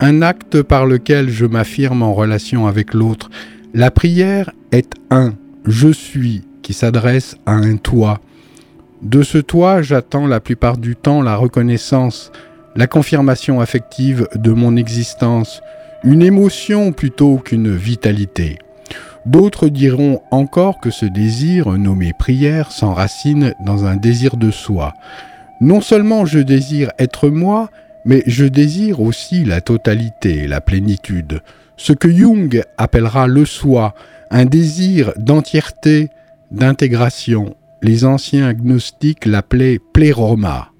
un 0.00 0.22
acte 0.22 0.62
par 0.62 0.86
lequel 0.86 1.28
je 1.28 1.46
m'affirme 1.46 2.02
en 2.02 2.14
relation 2.14 2.66
avec 2.66 2.94
l'autre. 2.94 3.30
La 3.74 3.90
prière 3.90 4.50
est 4.70 4.94
un 5.10 5.34
je 5.66 5.88
suis 5.88 6.42
qui 6.62 6.72
s'adresse 6.72 7.36
à 7.46 7.52
un 7.52 7.76
toi. 7.76 8.20
De 9.02 9.22
ce 9.22 9.38
toi, 9.38 9.82
j'attends 9.82 10.26
la 10.26 10.40
plupart 10.40 10.76
du 10.76 10.96
temps 10.96 11.22
la 11.22 11.36
reconnaissance, 11.36 12.32
la 12.76 12.86
confirmation 12.86 13.60
affective 13.60 14.28
de 14.34 14.52
mon 14.52 14.76
existence, 14.76 15.60
une 16.04 16.22
émotion 16.22 16.92
plutôt 16.92 17.38
qu'une 17.38 17.74
vitalité. 17.74 18.58
D'autres 19.24 19.68
diront 19.68 20.20
encore 20.30 20.80
que 20.80 20.90
ce 20.90 21.06
désir, 21.06 21.70
nommé 21.78 22.12
prière, 22.18 22.72
s'enracine 22.72 23.54
dans 23.64 23.84
un 23.84 23.96
désir 23.96 24.36
de 24.36 24.50
soi. 24.50 24.94
Non 25.60 25.80
seulement 25.80 26.26
je 26.26 26.40
désire 26.40 26.90
être 26.98 27.28
moi, 27.28 27.70
mais 28.04 28.24
je 28.26 28.44
désire 28.44 29.00
aussi 29.00 29.44
la 29.44 29.60
totalité, 29.60 30.48
la 30.48 30.60
plénitude, 30.60 31.40
ce 31.76 31.92
que 31.92 32.10
Jung 32.10 32.62
appellera 32.76 33.28
le 33.28 33.44
soi, 33.44 33.94
un 34.30 34.44
désir 34.44 35.12
d'entièreté, 35.16 36.08
d'intégration. 36.50 37.54
Les 37.80 38.04
anciens 38.04 38.46
agnostiques 38.48 39.26
l'appelaient 39.26 39.78
pléroma. 39.92 40.70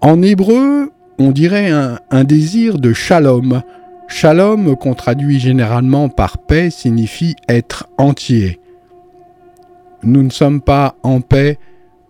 En 0.00 0.22
hébreu, 0.22 0.90
on 1.18 1.30
dirait 1.30 1.70
un, 1.70 2.24
désir 2.24 2.78
de 2.78 2.92
shalom, 2.92 3.62
Shalom, 4.08 4.76
qu'on 4.76 4.94
traduit 4.94 5.40
généralement 5.40 6.10
par 6.10 6.36
paix, 6.36 6.68
signifie 6.68 7.34
être 7.48 7.88
entier. 7.96 8.60
Nous 10.02 10.22
ne 10.22 10.30
sommes 10.30 10.60
pas 10.60 10.96
en 11.02 11.22
paix 11.22 11.58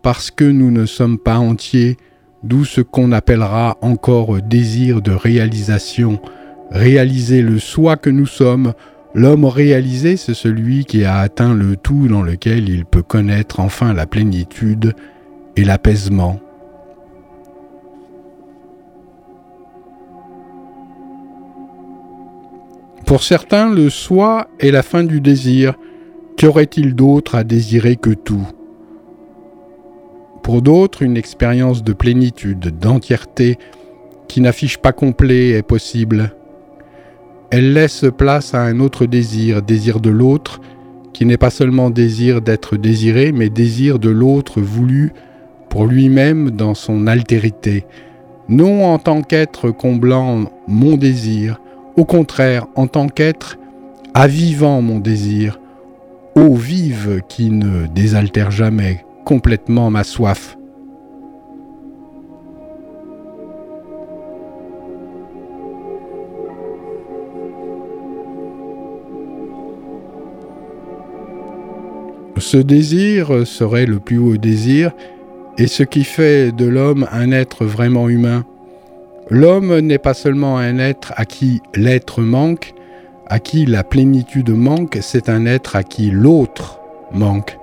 parce 0.03 0.33
que 0.33 0.45
nous 0.45 0.73
ne 0.73 0.85
sommes 0.85 1.19
pas 1.19 1.37
entiers, 1.37 1.97
d'où 2.43 2.65
ce 2.65 2.81
qu'on 2.81 3.13
appellera 3.13 3.79
encore 3.83 4.43
désir 4.43 5.01
de 5.01 5.13
réalisation, 5.13 6.21
réaliser 6.71 7.41
le 7.41 7.61
soi 7.61 7.97
que 7.97 8.11
nous 8.11 8.27
sommes. 8.27 8.73
L'homme 9.15 9.45
réalisé, 9.45 10.17
c'est 10.17 10.35
celui 10.35 10.85
qui 10.85 11.05
a 11.05 11.19
atteint 11.19 11.55
le 11.55 11.77
tout 11.77 12.09
dans 12.09 12.23
lequel 12.23 12.69
il 12.69 12.85
peut 12.85 13.03
connaître 13.03 13.61
enfin 13.61 13.93
la 13.93 14.07
plénitude 14.07 14.95
et 15.55 15.65
l'apaisement. 15.65 16.41
Pour 23.07 23.23
certains, 23.23 23.73
le 23.73 23.91
soi 23.91 24.49
est 24.59 24.71
la 24.71 24.83
fin 24.83 25.05
du 25.05 25.21
désir. 25.21 25.75
Qu'aurait-il 26.39 26.95
d'autre 26.95 27.35
à 27.35 27.45
désirer 27.45 27.97
que 27.97 28.11
tout? 28.11 28.47
Pour 30.43 30.63
d'autres, 30.63 31.03
une 31.03 31.17
expérience 31.17 31.85
de 31.85 31.93
plénitude, 31.93 32.79
d'entièreté, 32.79 33.59
qui 34.29 34.41
n'affiche 34.41 34.79
pas 34.79 34.93
complet, 34.93 35.51
est 35.51 35.63
possible. 35.63 36.35
Elle 37.51 37.75
laisse 37.75 38.07
place 38.17 38.55
à 38.55 38.63
un 38.63 38.81
autre 38.81 39.07
désir, 39.07 39.63
désir 39.63 40.01
de 40.01 40.11
l'autre, 40.11 40.61
qui 41.13 41.27
n'est 41.27 41.37
pas 41.37 41.51
seulement 41.51 41.91
désir 41.91 42.41
d'être 42.41 42.77
désiré, 42.77 43.31
mais 43.33 43.51
désir 43.51 43.99
de 43.99 44.09
l'autre 44.09 44.61
voulu 44.61 45.13
pour 45.69 45.87
lui-même 45.87 46.51
dans 46.51 46.75
son 46.75 47.07
altérité, 47.07 47.87
non 48.49 48.85
en 48.85 48.99
tant 48.99 49.23
qu'être 49.23 49.71
comblant 49.71 50.51
mon 50.67 50.97
désir, 50.97 51.62
au 51.97 52.05
contraire, 52.05 52.67
en 52.75 52.87
tant 52.87 53.09
qu'être, 53.09 53.59
avivant 54.15 54.81
mon 54.83 54.99
désir, 54.99 55.59
eau 56.35 56.55
vive 56.55 57.21
qui 57.29 57.51
ne 57.51 57.87
désaltère 57.87 58.51
jamais 58.51 59.05
complètement 59.25 59.91
ma 59.91 60.05
soif. 60.05 60.57
Ce 72.39 72.57
désir 72.57 73.47
serait 73.47 73.87
le 73.87 74.01
plus 74.01 74.19
haut 74.19 74.37
désir 74.37 74.91
et 75.59 75.67
ce 75.67 75.83
qui 75.85 76.05
fait 76.05 76.51
de 76.53 76.67
l'homme 76.67 77.07
un 77.13 77.31
être 77.31 77.65
vraiment 77.65 78.09
humain. 78.09 78.45
L'homme 79.35 79.79
n'est 79.79 79.97
pas 79.97 80.13
seulement 80.13 80.59
un 80.59 80.79
être 80.79 81.15
à 81.17 81.25
qui 81.25 81.63
l'être 81.75 82.21
manque, 82.21 82.75
à 83.27 83.39
qui 83.39 83.65
la 83.65 83.83
plénitude 83.83 84.51
manque, 84.51 84.99
c'est 85.01 85.31
un 85.31 85.47
être 85.47 85.75
à 85.75 85.85
qui 85.85 86.11
l'autre 86.11 86.81
manque. 87.15 87.57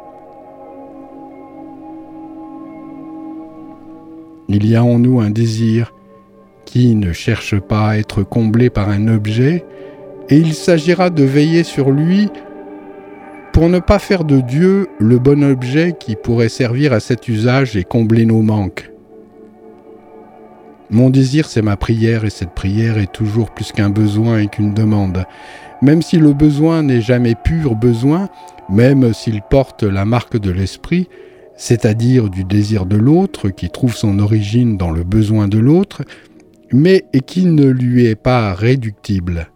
Il 4.47 4.65
y 4.65 4.75
a 4.75 4.83
en 4.83 4.97
nous 4.97 5.19
un 5.19 5.29
désir 5.29 5.93
qui 6.65 6.95
ne 6.95 7.13
cherche 7.13 7.59
pas 7.59 7.89
à 7.89 7.97
être 7.97 8.23
comblé 8.23 8.71
par 8.71 8.89
un 8.89 9.07
objet, 9.07 9.63
et 10.29 10.37
il 10.37 10.55
s'agira 10.55 11.11
de 11.11 11.23
veiller 11.23 11.61
sur 11.61 11.91
lui 11.91 12.29
pour 13.53 13.69
ne 13.69 13.77
pas 13.77 13.99
faire 13.99 14.23
de 14.23 14.41
Dieu 14.41 14.87
le 14.97 15.19
bon 15.19 15.43
objet 15.43 15.93
qui 15.99 16.15
pourrait 16.15 16.49
servir 16.49 16.93
à 16.93 16.99
cet 16.99 17.27
usage 17.27 17.77
et 17.77 17.83
combler 17.83 18.25
nos 18.25 18.41
manques. 18.41 18.88
Mon 20.91 21.11
désir, 21.11 21.47
c'est 21.47 21.61
ma 21.61 21.77
prière, 21.77 22.25
et 22.25 22.31
cette 22.31 22.55
prière 22.55 22.97
est 22.97 23.11
toujours 23.11 23.51
plus 23.51 23.71
qu'un 23.71 23.91
besoin 23.91 24.39
et 24.39 24.47
qu'une 24.47 24.73
demande. 24.73 25.25
Même 25.83 26.01
si 26.01 26.17
le 26.17 26.33
besoin 26.33 26.81
n'est 26.81 27.01
jamais 27.01 27.35
pur 27.35 27.75
besoin, 27.75 28.29
même 28.69 29.13
s'il 29.13 29.41
porte 29.43 29.83
la 29.83 30.03
marque 30.03 30.37
de 30.37 30.49
l'esprit, 30.49 31.07
c'est-à-dire 31.55 32.29
du 32.29 32.43
désir 32.43 32.87
de 32.87 32.97
l'autre, 32.97 33.49
qui 33.49 33.69
trouve 33.69 33.95
son 33.95 34.17
origine 34.17 34.77
dans 34.77 34.89
le 34.89 35.03
besoin 35.03 35.47
de 35.47 35.59
l'autre, 35.59 36.01
mais 36.71 37.05
qui 37.27 37.45
ne 37.45 37.69
lui 37.69 38.05
est 38.05 38.15
pas 38.15 38.53
réductible. 38.55 39.51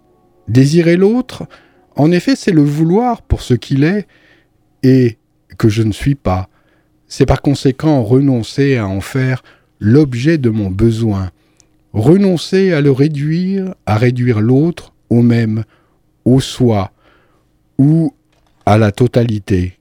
Désirer 0.47 0.97
l'autre, 0.97 1.47
en 1.95 2.11
effet, 2.11 2.35
c'est 2.35 2.51
le 2.51 2.63
vouloir 2.63 3.23
pour 3.23 3.41
ce 3.41 3.55
qu'il 3.55 3.83
est 3.83 4.07
et 4.83 5.17
que 5.57 5.69
je 5.69 5.81
ne 5.81 5.91
suis 5.93 6.15
pas. 6.15 6.49
C'est 7.07 7.25
par 7.25 7.41
conséquent 7.41 8.03
renoncer 8.03 8.77
à 8.77 8.87
en 8.87 9.01
faire 9.01 9.43
l'objet 9.83 10.37
de 10.37 10.49
mon 10.49 10.71
besoin, 10.71 11.29
renoncer 11.91 12.71
à 12.71 12.79
le 12.79 12.91
réduire, 12.91 13.75
à 13.85 13.97
réduire 13.97 14.39
l'autre 14.39 14.93
au 15.09 15.21
même, 15.21 15.65
au 16.23 16.39
soi 16.39 16.91
ou 17.77 18.13
à 18.65 18.77
la 18.77 18.93
totalité. 18.93 19.77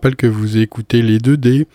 Rappelle 0.00 0.16
que 0.16 0.26
vous 0.26 0.56
écoutez 0.56 1.02
les 1.02 1.18
2D. 1.18 1.66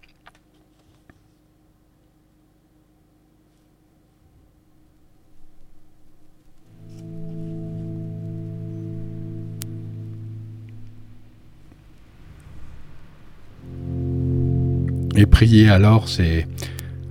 Et 15.15 15.25
prier 15.25 15.69
alors, 15.69 16.10
c'est 16.10 16.45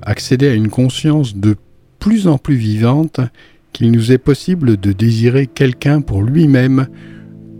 accéder 0.06 0.48
à 0.48 0.54
une 0.54 0.68
conscience 0.68 1.36
de 1.36 1.56
plus 1.98 2.28
en 2.28 2.38
plus 2.38 2.54
vivante 2.54 3.20
qu'il 3.72 3.90
nous 3.90 4.12
est 4.12 4.18
possible 4.18 4.78
de 4.78 4.92
désirer 4.92 5.46
quelqu'un 5.46 6.00
pour 6.00 6.22
lui-même, 6.22 6.86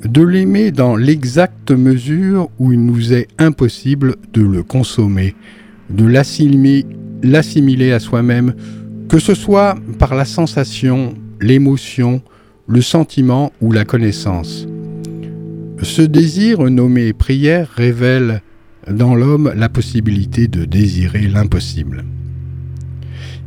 de 0.05 0.23
l'aimer 0.23 0.71
dans 0.71 0.97
l'exacte 0.97 1.73
mesure 1.73 2.49
où 2.59 2.73
il 2.73 2.83
nous 2.83 3.13
est 3.13 3.29
impossible 3.39 4.17
de 4.33 4.41
le 4.41 4.63
consommer, 4.63 5.35
de 5.91 6.07
l'assimiler 6.07 7.93
à 7.93 7.99
soi-même, 7.99 8.55
que 9.09 9.19
ce 9.19 9.35
soit 9.35 9.75
par 9.99 10.15
la 10.15 10.25
sensation, 10.25 11.15
l'émotion, 11.41 12.23
le 12.69 12.81
sentiment 12.81 13.53
ou 13.61 13.73
la 13.73 13.85
connaissance. 13.85 14.67
Ce 15.83 16.03
désir 16.03 16.61
nommé 16.71 17.13
prière 17.13 17.69
révèle 17.69 18.41
dans 18.91 19.15
l'homme 19.15 19.53
la 19.55 19.69
possibilité 19.69 20.49
de 20.49 20.65
désirer 20.65 21.27
l'impossible. 21.29 22.05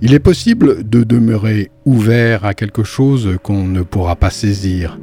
Il 0.02 0.14
est 0.14 0.20
possible 0.20 0.88
de 0.88 1.04
demeurer 1.04 1.72
ouvert 1.84 2.46
à 2.46 2.54
quelque 2.54 2.84
chose 2.84 3.38
qu'on 3.44 3.66
ne 3.66 3.82
pourra 3.82 4.16
pas 4.16 4.30
saisir, 4.30 4.98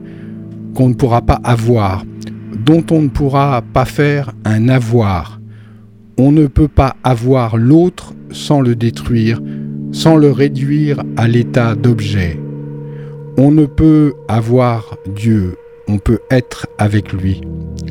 qu'on 0.74 0.88
ne 0.88 0.94
pourra 0.94 1.20
pas 1.20 1.38
avoir, 1.44 2.04
dont 2.64 2.84
on 2.90 3.02
ne 3.02 3.08
pourra 3.08 3.62
pas 3.74 3.84
faire 3.84 4.32
un 4.46 4.70
avoir. 4.70 5.38
On 6.16 6.32
ne 6.32 6.46
peut 6.46 6.68
pas 6.68 6.96
avoir 7.04 7.58
l'autre 7.58 8.14
sans 8.30 8.62
le 8.62 8.74
détruire, 8.74 9.42
sans 9.92 10.16
le 10.16 10.30
réduire 10.30 11.02
à 11.18 11.28
l'état 11.28 11.74
d'objet. 11.74 12.40
On 13.36 13.50
ne 13.50 13.66
peut 13.66 14.14
avoir 14.28 14.96
Dieu, 15.14 15.56
on 15.88 15.98
peut 15.98 16.20
être 16.30 16.66
avec 16.78 17.12
lui. 17.12 17.42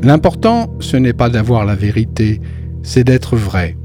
L'important, 0.02 0.74
ce 0.80 0.96
n'est 0.96 1.12
pas 1.12 1.28
d'avoir 1.28 1.64
la 1.64 1.76
vérité, 1.76 2.40
c'est 2.82 3.04
d'être 3.04 3.36
vrai. 3.36 3.76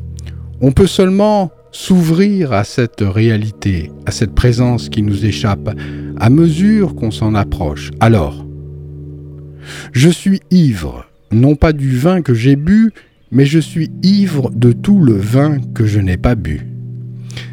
On 0.60 0.72
peut 0.72 0.88
seulement 0.88 1.52
s'ouvrir 1.72 2.54
à 2.54 2.64
cette 2.64 3.02
réalité, 3.02 3.92
à 4.06 4.12
cette 4.12 4.34
présence 4.34 4.90
qui 4.90 5.02
nous 5.02 5.26
échappe, 5.26 5.76
à 6.18 6.30
mesure 6.30 6.96
qu'on 6.96 7.12
s'en 7.12 7.34
approche. 7.36 7.92
Alors, 8.00 8.46
je 9.92 10.10
suis 10.10 10.42
ivre, 10.52 11.06
non 11.32 11.56
pas 11.56 11.74
du 11.74 11.98
vin 11.98 12.22
que 12.22 12.34
j'ai 12.34 12.56
bu, 12.56 12.92
mais 13.32 13.46
je 13.46 13.60
suis 13.60 13.90
ivre 14.04 14.52
de 14.52 14.72
tout 14.72 15.02
le 15.02 15.14
vin 15.14 15.60
que 15.74 15.86
je 15.86 16.00
n'ai 16.00 16.18
pas 16.18 16.36
bu. 16.36 16.68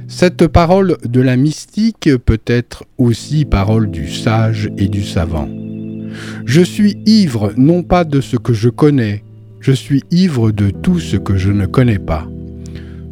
Cette 0.08 0.46
parole 0.46 0.96
de 1.04 1.20
la 1.20 1.36
mystique 1.36 2.10
peut 2.24 2.40
être 2.46 2.84
aussi 2.96 3.44
parole 3.44 3.90
du 3.90 4.10
sage 4.10 4.68
et 4.78 4.88
du 4.88 5.04
savant. 5.04 5.48
Je 6.44 6.62
suis 6.62 6.96
ivre 7.06 7.52
non 7.56 7.82
pas 7.82 8.04
de 8.04 8.20
ce 8.20 8.36
que 8.36 8.52
je 8.52 8.70
connais, 8.70 9.22
je 9.60 9.72
suis 9.72 10.02
ivre 10.10 10.50
de 10.50 10.70
tout 10.70 10.98
ce 10.98 11.16
que 11.16 11.36
je 11.36 11.52
ne 11.52 11.66
connais 11.66 11.98
pas. 11.98 12.26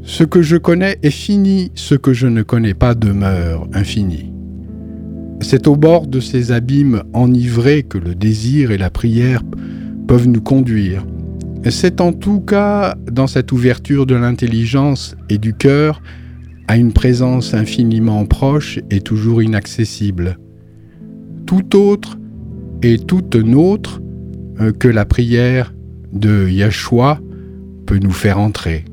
Ce 0.09 0.23
que 0.23 0.40
je 0.40 0.57
connais 0.57 0.99
est 1.03 1.11
fini, 1.11 1.73
ce 1.75 1.97
que 1.97 2.12
je 2.12 2.29
ne 2.29 2.42
connais 2.42 2.75
pas 2.75 2.95
demeure 2.95 3.66
infini. 3.75 4.33
C'est 5.41 5.66
au 5.66 5.74
bord 5.74 6.07
de 6.07 6.20
ces 6.20 6.53
abîmes 6.53 7.03
enivrés 7.12 7.83
que 7.83 7.99
le 7.99 8.14
désir 8.14 8.70
et 8.70 8.78
la 8.78 8.89
prière 8.89 9.43
peuvent 10.07 10.28
nous 10.28 10.41
conduire. 10.41 11.05
C'est 11.68 12.01
en 12.01 12.12
tout 12.12 12.39
cas 12.41 12.95
dans 13.11 13.26
cette 13.26 13.51
ouverture 13.51 14.07
de 14.07 14.14
l'intelligence 14.14 15.16
et 15.28 15.39
du 15.39 15.55
cœur 15.55 16.01
à 16.68 16.76
une 16.76 16.93
présence 16.93 17.53
infiniment 17.53 18.24
proche 18.26 18.78
et 18.91 19.01
toujours 19.01 19.43
inaccessible. 19.43 20.39
Tout 21.47 21.76
autre 21.76 22.16
et 22.80 22.99
toute 22.99 23.35
nôtre 23.35 24.01
euh, 24.61 24.70
que 24.70 24.89
la 24.89 25.05
prière 25.05 25.74
de 26.12 26.49
Yahshua 26.49 27.18
peut 27.87 27.99
nous 27.99 28.12
faire 28.12 28.39
entrer. 28.39 28.85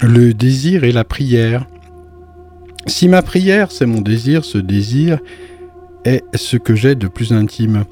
Le 0.00 0.32
désir 0.32 0.84
et 0.84 0.92
la 0.92 1.04
prière. 1.04 1.66
Si 2.86 3.08
ma 3.08 3.22
prière, 3.22 3.70
c'est 3.72 3.86
mon 3.86 4.00
désir, 4.00 4.44
ce 4.44 4.58
désir 4.58 5.18
est 6.04 6.22
ce 6.34 6.56
que 6.56 6.74
j'ai 6.74 6.94
de 6.94 7.08
plus 7.08 7.32
intime, 7.32 7.84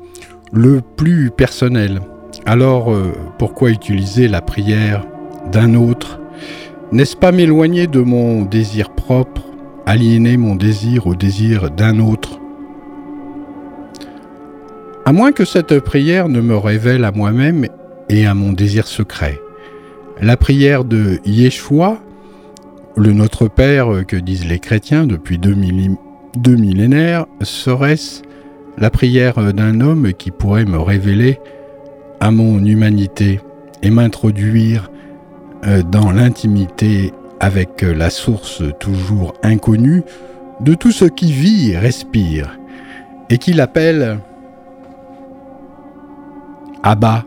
le 0.53 0.81
plus 0.81 1.31
personnel. 1.31 2.01
Alors 2.45 2.93
euh, 2.93 3.13
pourquoi 3.39 3.71
utiliser 3.71 4.29
la 4.29 4.41
prière 4.41 5.05
d'un 5.51 5.75
autre? 5.75 6.21
N'est-ce 6.93 7.17
pas 7.17 7.33
m'éloigner 7.33 7.89
de 7.89 8.01
mon 8.01 8.45
désir 8.45 8.91
propre, 8.91 9.45
aliéner 9.87 10.37
mon 10.37 10.55
désir 10.55 11.09
au 11.09 11.17
désir 11.17 11.71
d'un 11.71 11.99
autre? 11.99 12.39
À 15.05 15.13
moins 15.13 15.33
que 15.33 15.45
cette 15.45 15.81
prière 15.81 16.29
ne 16.29 16.41
me 16.41 16.57
révèle 16.57 17.05
à 17.05 17.13
moi-même 17.13 17.67
et 18.09 18.27
à 18.27 18.35
mon 18.35 18.53
désir 18.53 18.87
secret. 18.87 19.41
La 20.21 20.39
prière 20.39 20.85
de 20.85 21.21
Yeshua, 21.27 21.99
le 22.97 23.13
Notre 23.13 23.49
Père 23.49 24.07
que 24.09 24.17
disent 24.17 24.47
les 24.47 24.59
chrétiens 24.59 25.07
depuis 25.07 25.37
deux, 25.37 25.55
millénaires, 25.55 27.27
serait-ce 27.43 28.23
la 28.79 28.89
prière 28.89 29.53
d'un 29.53 29.83
homme 29.83 30.15
qui 30.15 30.31
pourrait 30.31 30.65
me 30.65 30.79
révéler 30.79 31.39
à 32.21 32.31
mon 32.31 32.65
humanité 32.65 33.41
et 33.83 33.91
m'introduire 33.91 34.91
euh, 35.67 35.83
dans 35.83 36.11
l'intimité 36.11 37.13
avec 37.39 37.83
la 37.83 38.09
source 38.09 38.63
toujours 38.81 39.35
inconnue 39.43 40.03
de 40.61 40.73
tout 40.73 40.93
ce 40.93 41.05
qui 41.05 41.31
vit 41.31 41.73
et 41.73 41.79
respire, 41.79 42.59
et 43.29 43.37
qu'il 43.37 43.61
appelle 43.61 44.19
Abba 46.83 47.27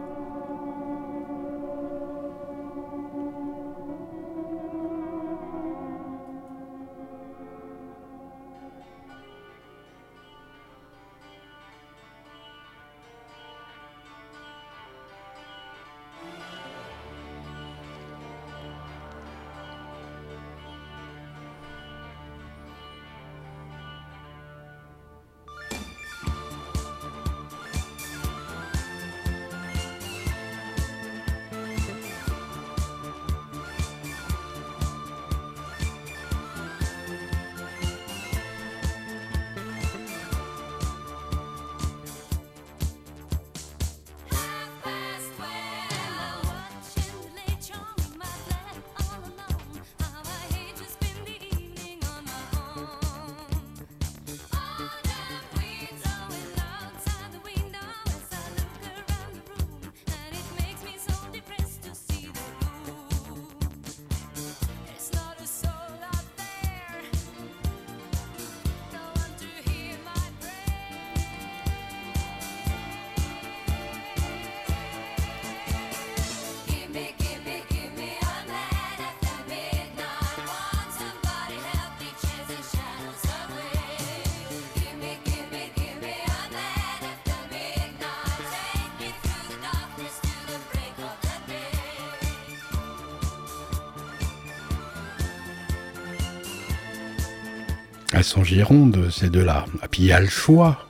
Elles 98.14 98.24
sont 98.24 98.43
girondes, 98.43 99.10
ces 99.12 99.30
deux-là. 99.30 99.66
Et 99.84 99.88
puis 99.88 100.03
il 100.03 100.07
y 100.07 100.12
a 100.12 100.20
le 100.20 100.28
choix. 100.28 100.89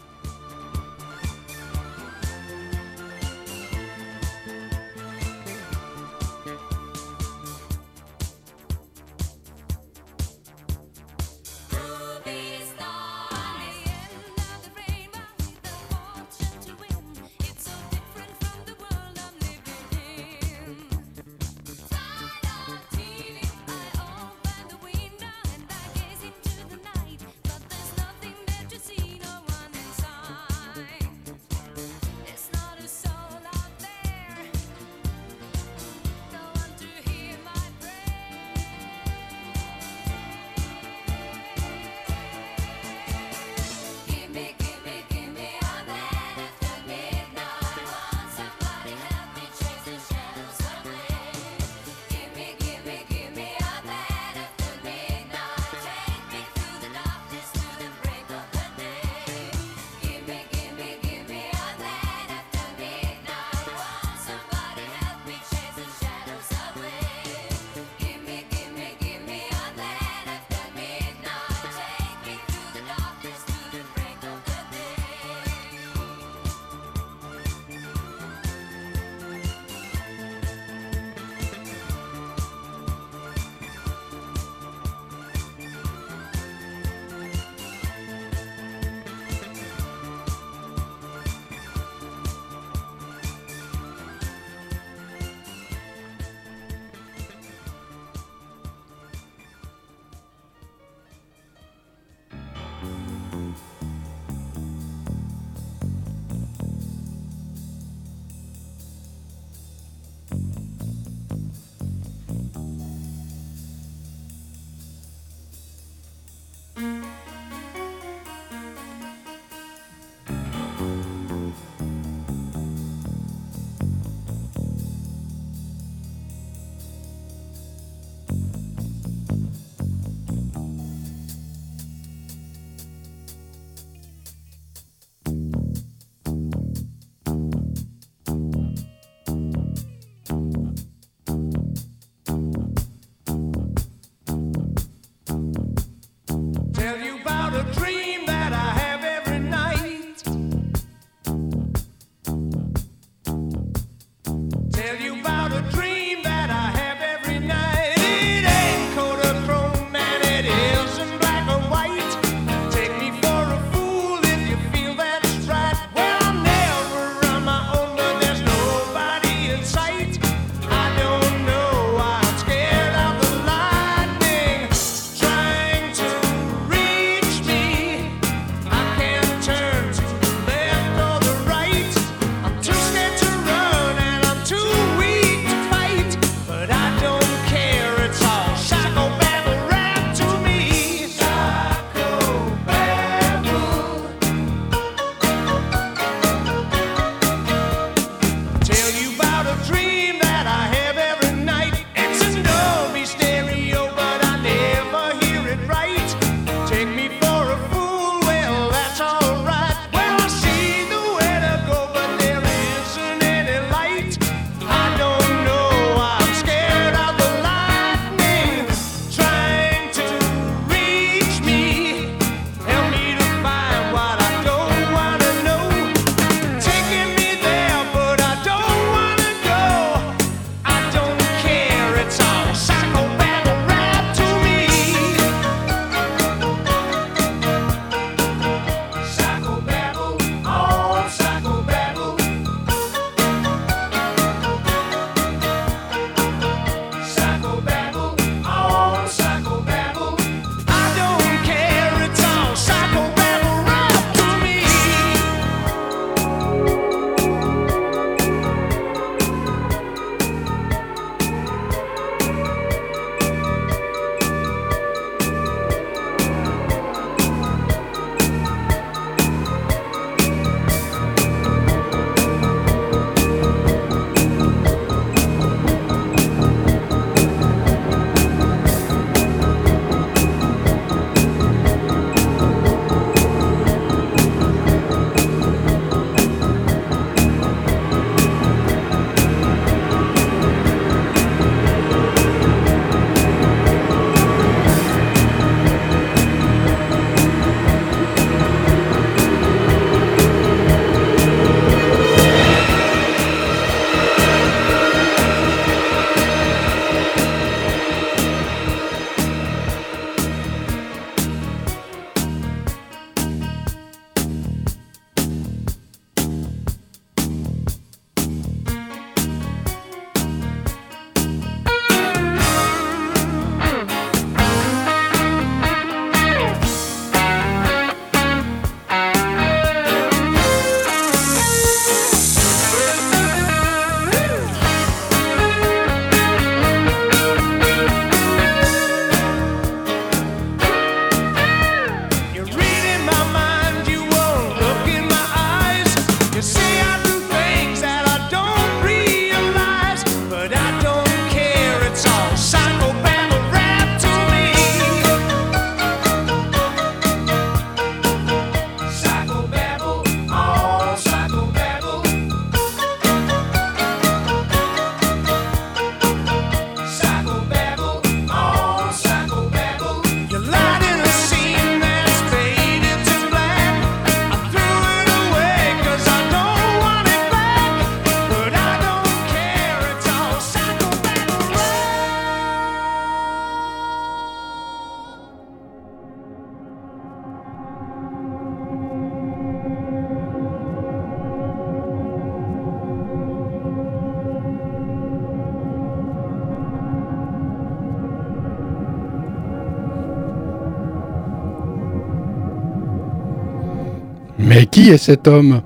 Qui 404.82 404.92
est 404.92 404.98
cet 404.98 405.28
homme? 405.28 405.62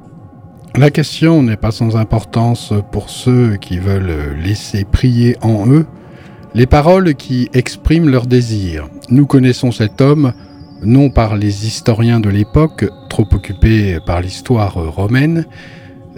La 0.75 0.89
question 0.89 1.43
n'est 1.43 1.55
pas 1.55 1.69
sans 1.69 1.95
importance 1.97 2.73
pour 2.91 3.11
ceux 3.11 3.57
qui 3.57 3.77
veulent 3.77 4.35
laisser 4.43 4.85
prier 4.85 5.37
en 5.43 5.67
eux. 5.67 5.85
Les 6.55 6.65
paroles 6.65 7.13
qui 7.13 7.47
expriment 7.53 8.09
leur 8.09 8.25
désir. 8.25 8.87
Nous 9.09 9.27
connaissons 9.27 9.71
cet 9.71 10.01
homme 10.01 10.33
non 10.81 11.11
par 11.11 11.35
les 11.35 11.67
historiens 11.67 12.19
de 12.19 12.29
l'époque, 12.29 12.85
trop 13.07 13.27
occupés 13.31 13.99
par 14.03 14.19
l'histoire 14.19 14.73
romaine, 14.73 15.45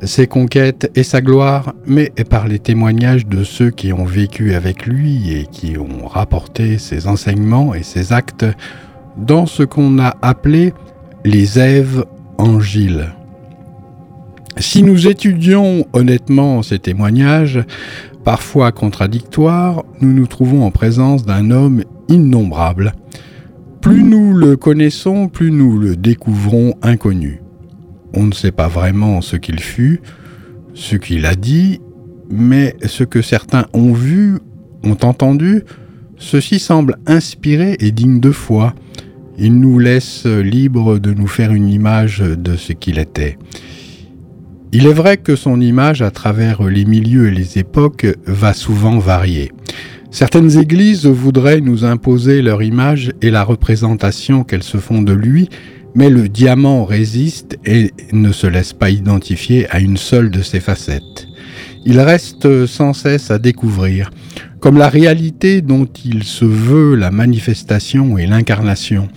ses 0.01 0.27
conquêtes 0.27 0.89
et 0.95 1.03
sa 1.03 1.19
gloire, 1.19 1.73
mais 1.85 2.13
par 2.29 2.47
les 2.47 2.59
témoignages 2.59 3.27
de 3.27 3.43
ceux 3.43 3.71
qui 3.71 3.91
ont 3.91 4.05
vécu 4.05 4.53
avec 4.53 4.85
lui 4.85 5.33
et 5.33 5.47
qui 5.47 5.77
ont 5.77 6.07
rapporté 6.07 6.77
ses 6.77 7.07
enseignements 7.07 7.73
et 7.73 7.83
ses 7.83 8.13
actes. 8.13 8.45
Dans 9.17 9.47
ce 9.47 9.63
qu'on 9.63 9.99
a 9.99 10.15
appelé 10.21 10.73
les 11.25 11.59
Èves 11.59 12.05
Angile. 12.37 13.11
Si 14.57 14.83
nous 14.83 15.07
étudions 15.07 15.85
honnêtement 15.93 16.61
ces 16.61 16.79
témoignages, 16.79 17.59
parfois 18.23 18.71
contradictoires, 18.71 19.83
nous 20.01 20.13
nous 20.13 20.27
trouvons 20.27 20.65
en 20.65 20.71
présence 20.71 21.25
d'un 21.25 21.51
homme 21.51 21.83
innombrable. 22.07 22.93
Plus 23.81 24.03
nous 24.03 24.33
le 24.33 24.55
connaissons, 24.55 25.27
plus 25.27 25.51
nous 25.51 25.77
le 25.77 25.95
découvrons 25.95 26.73
inconnu. 26.81 27.41
On 28.13 28.23
ne 28.23 28.33
sait 28.33 28.51
pas 28.51 28.67
vraiment 28.67 29.21
ce 29.21 29.35
qu'il 29.35 29.59
fut, 29.59 30.01
ce 30.73 30.95
qu'il 30.95 31.25
a 31.25 31.35
dit, 31.35 31.81
mais 32.29 32.75
ce 32.85 33.03
que 33.03 33.21
certains 33.21 33.65
ont 33.73 33.93
vu, 33.93 34.39
ont 34.83 34.97
entendu, 35.03 35.63
ceci 36.17 36.59
semble 36.59 36.97
inspiré 37.05 37.75
et 37.79 37.91
digne 37.91 38.19
de 38.19 38.31
foi. 38.31 38.73
Il 39.37 39.59
nous 39.59 39.79
laisse 39.79 40.25
libre 40.25 40.97
de 40.97 41.13
nous 41.13 41.27
faire 41.27 41.51
une 41.51 41.67
image 41.67 42.19
de 42.19 42.55
ce 42.55 42.73
qu'il 42.73 42.99
était. 42.99 43.37
Il 44.71 44.87
est 44.87 44.93
vrai 44.93 45.17
que 45.17 45.35
son 45.35 45.61
image 45.61 46.01
à 46.01 46.11
travers 46.11 46.63
les 46.63 46.85
milieux 46.85 47.27
et 47.27 47.31
les 47.31 47.57
époques 47.57 48.07
va 48.25 48.53
souvent 48.53 48.97
varier. 48.99 49.51
Certaines 50.11 50.57
églises 50.57 51.05
voudraient 51.05 51.59
nous 51.59 51.83
imposer 51.83 52.41
leur 52.41 52.63
image 52.63 53.11
et 53.21 53.31
la 53.31 53.43
représentation 53.43 54.43
qu'elles 54.43 54.63
se 54.63 54.77
font 54.77 55.01
de 55.01 55.11
lui, 55.13 55.49
mais 55.93 56.09
le 56.09 56.29
diamant 56.29 56.85
résiste 56.85 57.57
et 57.65 57.91
ne 58.13 58.31
se 58.31 58.47
laisse 58.47 58.73
pas 58.73 58.89
identifier 58.89 59.69
à 59.69 59.79
une 59.79 59.97
seule 59.97 60.29
de 60.29 60.41
ses 60.41 60.59
facettes. 60.59 61.27
Il 61.85 61.99
reste 61.99 62.65
sans 62.65 62.93
cesse 62.93 63.31
à 63.31 63.39
découvrir 63.39 64.09
comme 64.59 64.77
la 64.77 64.89
réalité 64.89 65.61
dont 65.61 65.87
il 66.05 66.23
se 66.23 66.45
veut 66.45 66.95
la 66.95 67.11
manifestation 67.11 68.17
et 68.17 68.25
l'incarnation. 68.25 69.07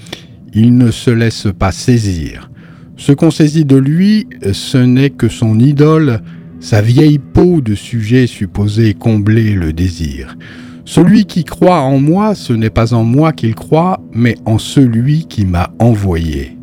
Il 0.53 0.77
ne 0.77 0.91
se 0.91 1.11
laisse 1.11 1.49
pas 1.59 1.73
saisir. 1.73 2.51
Ce 2.97 3.13
qu'on 3.13 3.31
saisit 3.31 3.65
de 3.65 3.77
lui, 3.77 4.27
ce 4.53 4.79
n'est 4.79 5.11
que 5.11 5.29
son 5.29 5.59
idole, 5.61 6.21
sa 6.61 6.83
vieille 6.83 7.19
peau 7.19 7.61
de 7.61 7.75
sujet 7.75 8.27
supposé 8.27 8.95
combler 8.95 9.55
le 9.55 9.73
désir. 9.73 10.37
Celui 10.85 11.27
qui 11.27 11.45
croit 11.45 11.81
en 11.81 12.01
moi, 12.01 12.35
ce 12.35 12.53
n'est 12.53 12.71
pas 12.71 12.95
en 12.95 13.05
moi 13.05 13.33
qu'il 13.33 13.55
croit, 13.55 14.01
mais 14.13 14.37
en 14.47 14.59
celui 14.59 15.27
qui 15.27 15.45
m'a 15.45 15.71
envoyé. 15.79 16.57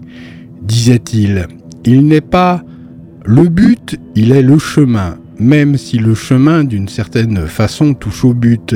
Disait-il, 0.63 1.47
il 1.85 2.05
n'est 2.07 2.21
pas 2.21 2.63
le 3.23 3.43
but, 3.47 3.97
il 4.15 4.31
est 4.31 4.41
le 4.41 4.57
chemin 4.57 5.17
même 5.39 5.77
si 5.77 5.97
le 5.97 6.15
chemin 6.15 6.63
d'une 6.63 6.87
certaine 6.87 7.47
façon 7.47 7.93
touche 7.93 8.25
au 8.25 8.33
but. 8.33 8.75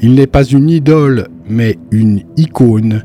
Il 0.00 0.14
n'est 0.14 0.26
pas 0.26 0.44
une 0.44 0.70
idole, 0.70 1.28
mais 1.48 1.78
une 1.90 2.22
icône, 2.36 3.04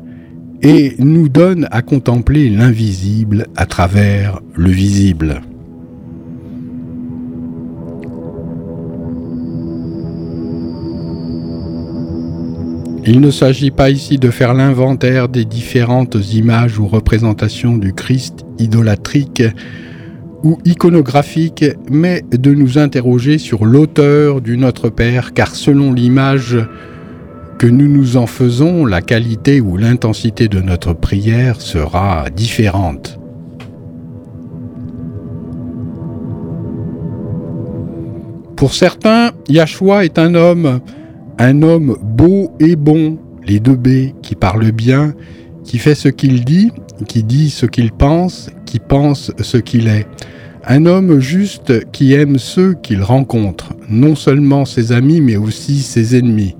et 0.62 0.94
nous 0.98 1.28
donne 1.28 1.68
à 1.70 1.82
contempler 1.82 2.48
l'invisible 2.48 3.46
à 3.56 3.66
travers 3.66 4.40
le 4.54 4.70
visible. 4.70 5.42
Il 13.08 13.20
ne 13.20 13.30
s'agit 13.30 13.70
pas 13.70 13.90
ici 13.90 14.18
de 14.18 14.30
faire 14.30 14.52
l'inventaire 14.52 15.28
des 15.28 15.44
différentes 15.44 16.16
images 16.34 16.80
ou 16.80 16.88
représentations 16.88 17.76
du 17.76 17.92
Christ 17.92 18.44
idolatrique, 18.58 19.44
ou 20.46 20.58
iconographique, 20.64 21.64
mais 21.90 22.22
de 22.30 22.54
nous 22.54 22.78
interroger 22.78 23.36
sur 23.36 23.64
l'auteur 23.64 24.40
du 24.40 24.56
Notre 24.56 24.90
Père, 24.90 25.34
car 25.34 25.56
selon 25.56 25.92
l'image 25.92 26.56
que 27.58 27.66
nous 27.66 27.88
nous 27.88 28.16
en 28.16 28.28
faisons, 28.28 28.86
la 28.86 29.02
qualité 29.02 29.60
ou 29.60 29.76
l'intensité 29.76 30.46
de 30.46 30.60
notre 30.60 30.92
prière 30.92 31.60
sera 31.60 32.26
différente. 32.30 33.18
Pour 38.54 38.72
certains, 38.72 39.32
Yahshua 39.48 40.04
est 40.04 40.16
un 40.16 40.36
homme, 40.36 40.78
un 41.40 41.62
homme 41.62 41.96
beau 42.00 42.52
et 42.60 42.76
bon, 42.76 43.18
les 43.44 43.58
deux 43.58 43.74
B, 43.74 44.12
qui 44.22 44.36
parle 44.36 44.70
bien, 44.70 45.12
qui 45.64 45.78
fait 45.78 45.96
ce 45.96 46.08
qu'il 46.08 46.44
dit, 46.44 46.70
qui 47.08 47.24
dit 47.24 47.50
ce 47.50 47.66
qu'il 47.66 47.90
pense, 47.90 48.48
qui 48.64 48.78
pense 48.78 49.32
ce 49.40 49.56
qu'il 49.56 49.88
est. 49.88 50.06
Un 50.68 50.84
homme 50.84 51.20
juste 51.20 51.88
qui 51.92 52.12
aime 52.12 52.38
ceux 52.38 52.74
qu'il 52.74 53.00
rencontre, 53.00 53.74
non 53.88 54.16
seulement 54.16 54.64
ses 54.64 54.90
amis 54.90 55.20
mais 55.20 55.36
aussi 55.36 55.78
ses 55.78 56.16
ennemis. 56.18 56.56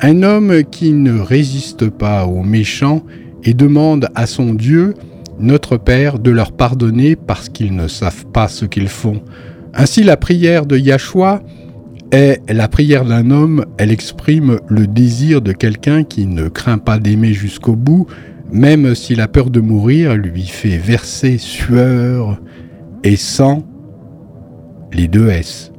Un 0.00 0.22
homme 0.22 0.62
qui 0.70 0.92
ne 0.92 1.18
résiste 1.18 1.88
pas 1.88 2.24
aux 2.26 2.44
méchants 2.44 3.02
et 3.42 3.54
demande 3.54 4.06
à 4.14 4.26
son 4.26 4.54
Dieu, 4.54 4.94
notre 5.40 5.76
Père, 5.76 6.20
de 6.20 6.30
leur 6.30 6.52
pardonner 6.52 7.16
parce 7.16 7.48
qu'ils 7.48 7.74
ne 7.74 7.88
savent 7.88 8.26
pas 8.26 8.46
ce 8.46 8.64
qu'ils 8.64 8.88
font. 8.88 9.22
Ainsi 9.74 10.04
la 10.04 10.16
prière 10.16 10.64
de 10.64 10.78
Yahshua 10.78 11.42
est 12.12 12.40
la 12.48 12.68
prière 12.68 13.04
d'un 13.04 13.32
homme, 13.32 13.64
elle 13.76 13.90
exprime 13.90 14.60
le 14.68 14.86
désir 14.86 15.42
de 15.42 15.50
quelqu'un 15.50 16.04
qui 16.04 16.26
ne 16.26 16.48
craint 16.48 16.78
pas 16.78 17.00
d'aimer 17.00 17.32
jusqu'au 17.32 17.74
bout, 17.74 18.06
même 18.52 18.94
si 18.94 19.16
la 19.16 19.26
peur 19.26 19.50
de 19.50 19.58
mourir 19.58 20.14
lui 20.14 20.46
fait 20.46 20.78
verser 20.78 21.38
sueur 21.38 22.38
et 23.04 23.16
sang, 23.16 23.62
les 24.92 25.08
deux 25.08 25.28
S. 25.28 25.72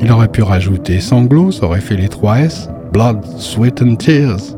Il 0.00 0.12
aurait 0.12 0.28
pu 0.28 0.42
rajouter 0.42 1.00
sanglots, 1.00 1.50
ça 1.52 1.66
aurait 1.66 1.80
fait 1.80 1.96
les 1.96 2.08
trois 2.08 2.38
S. 2.40 2.68
Blood, 2.92 3.24
sweat 3.36 3.82
and 3.82 3.96
tears. 3.96 4.57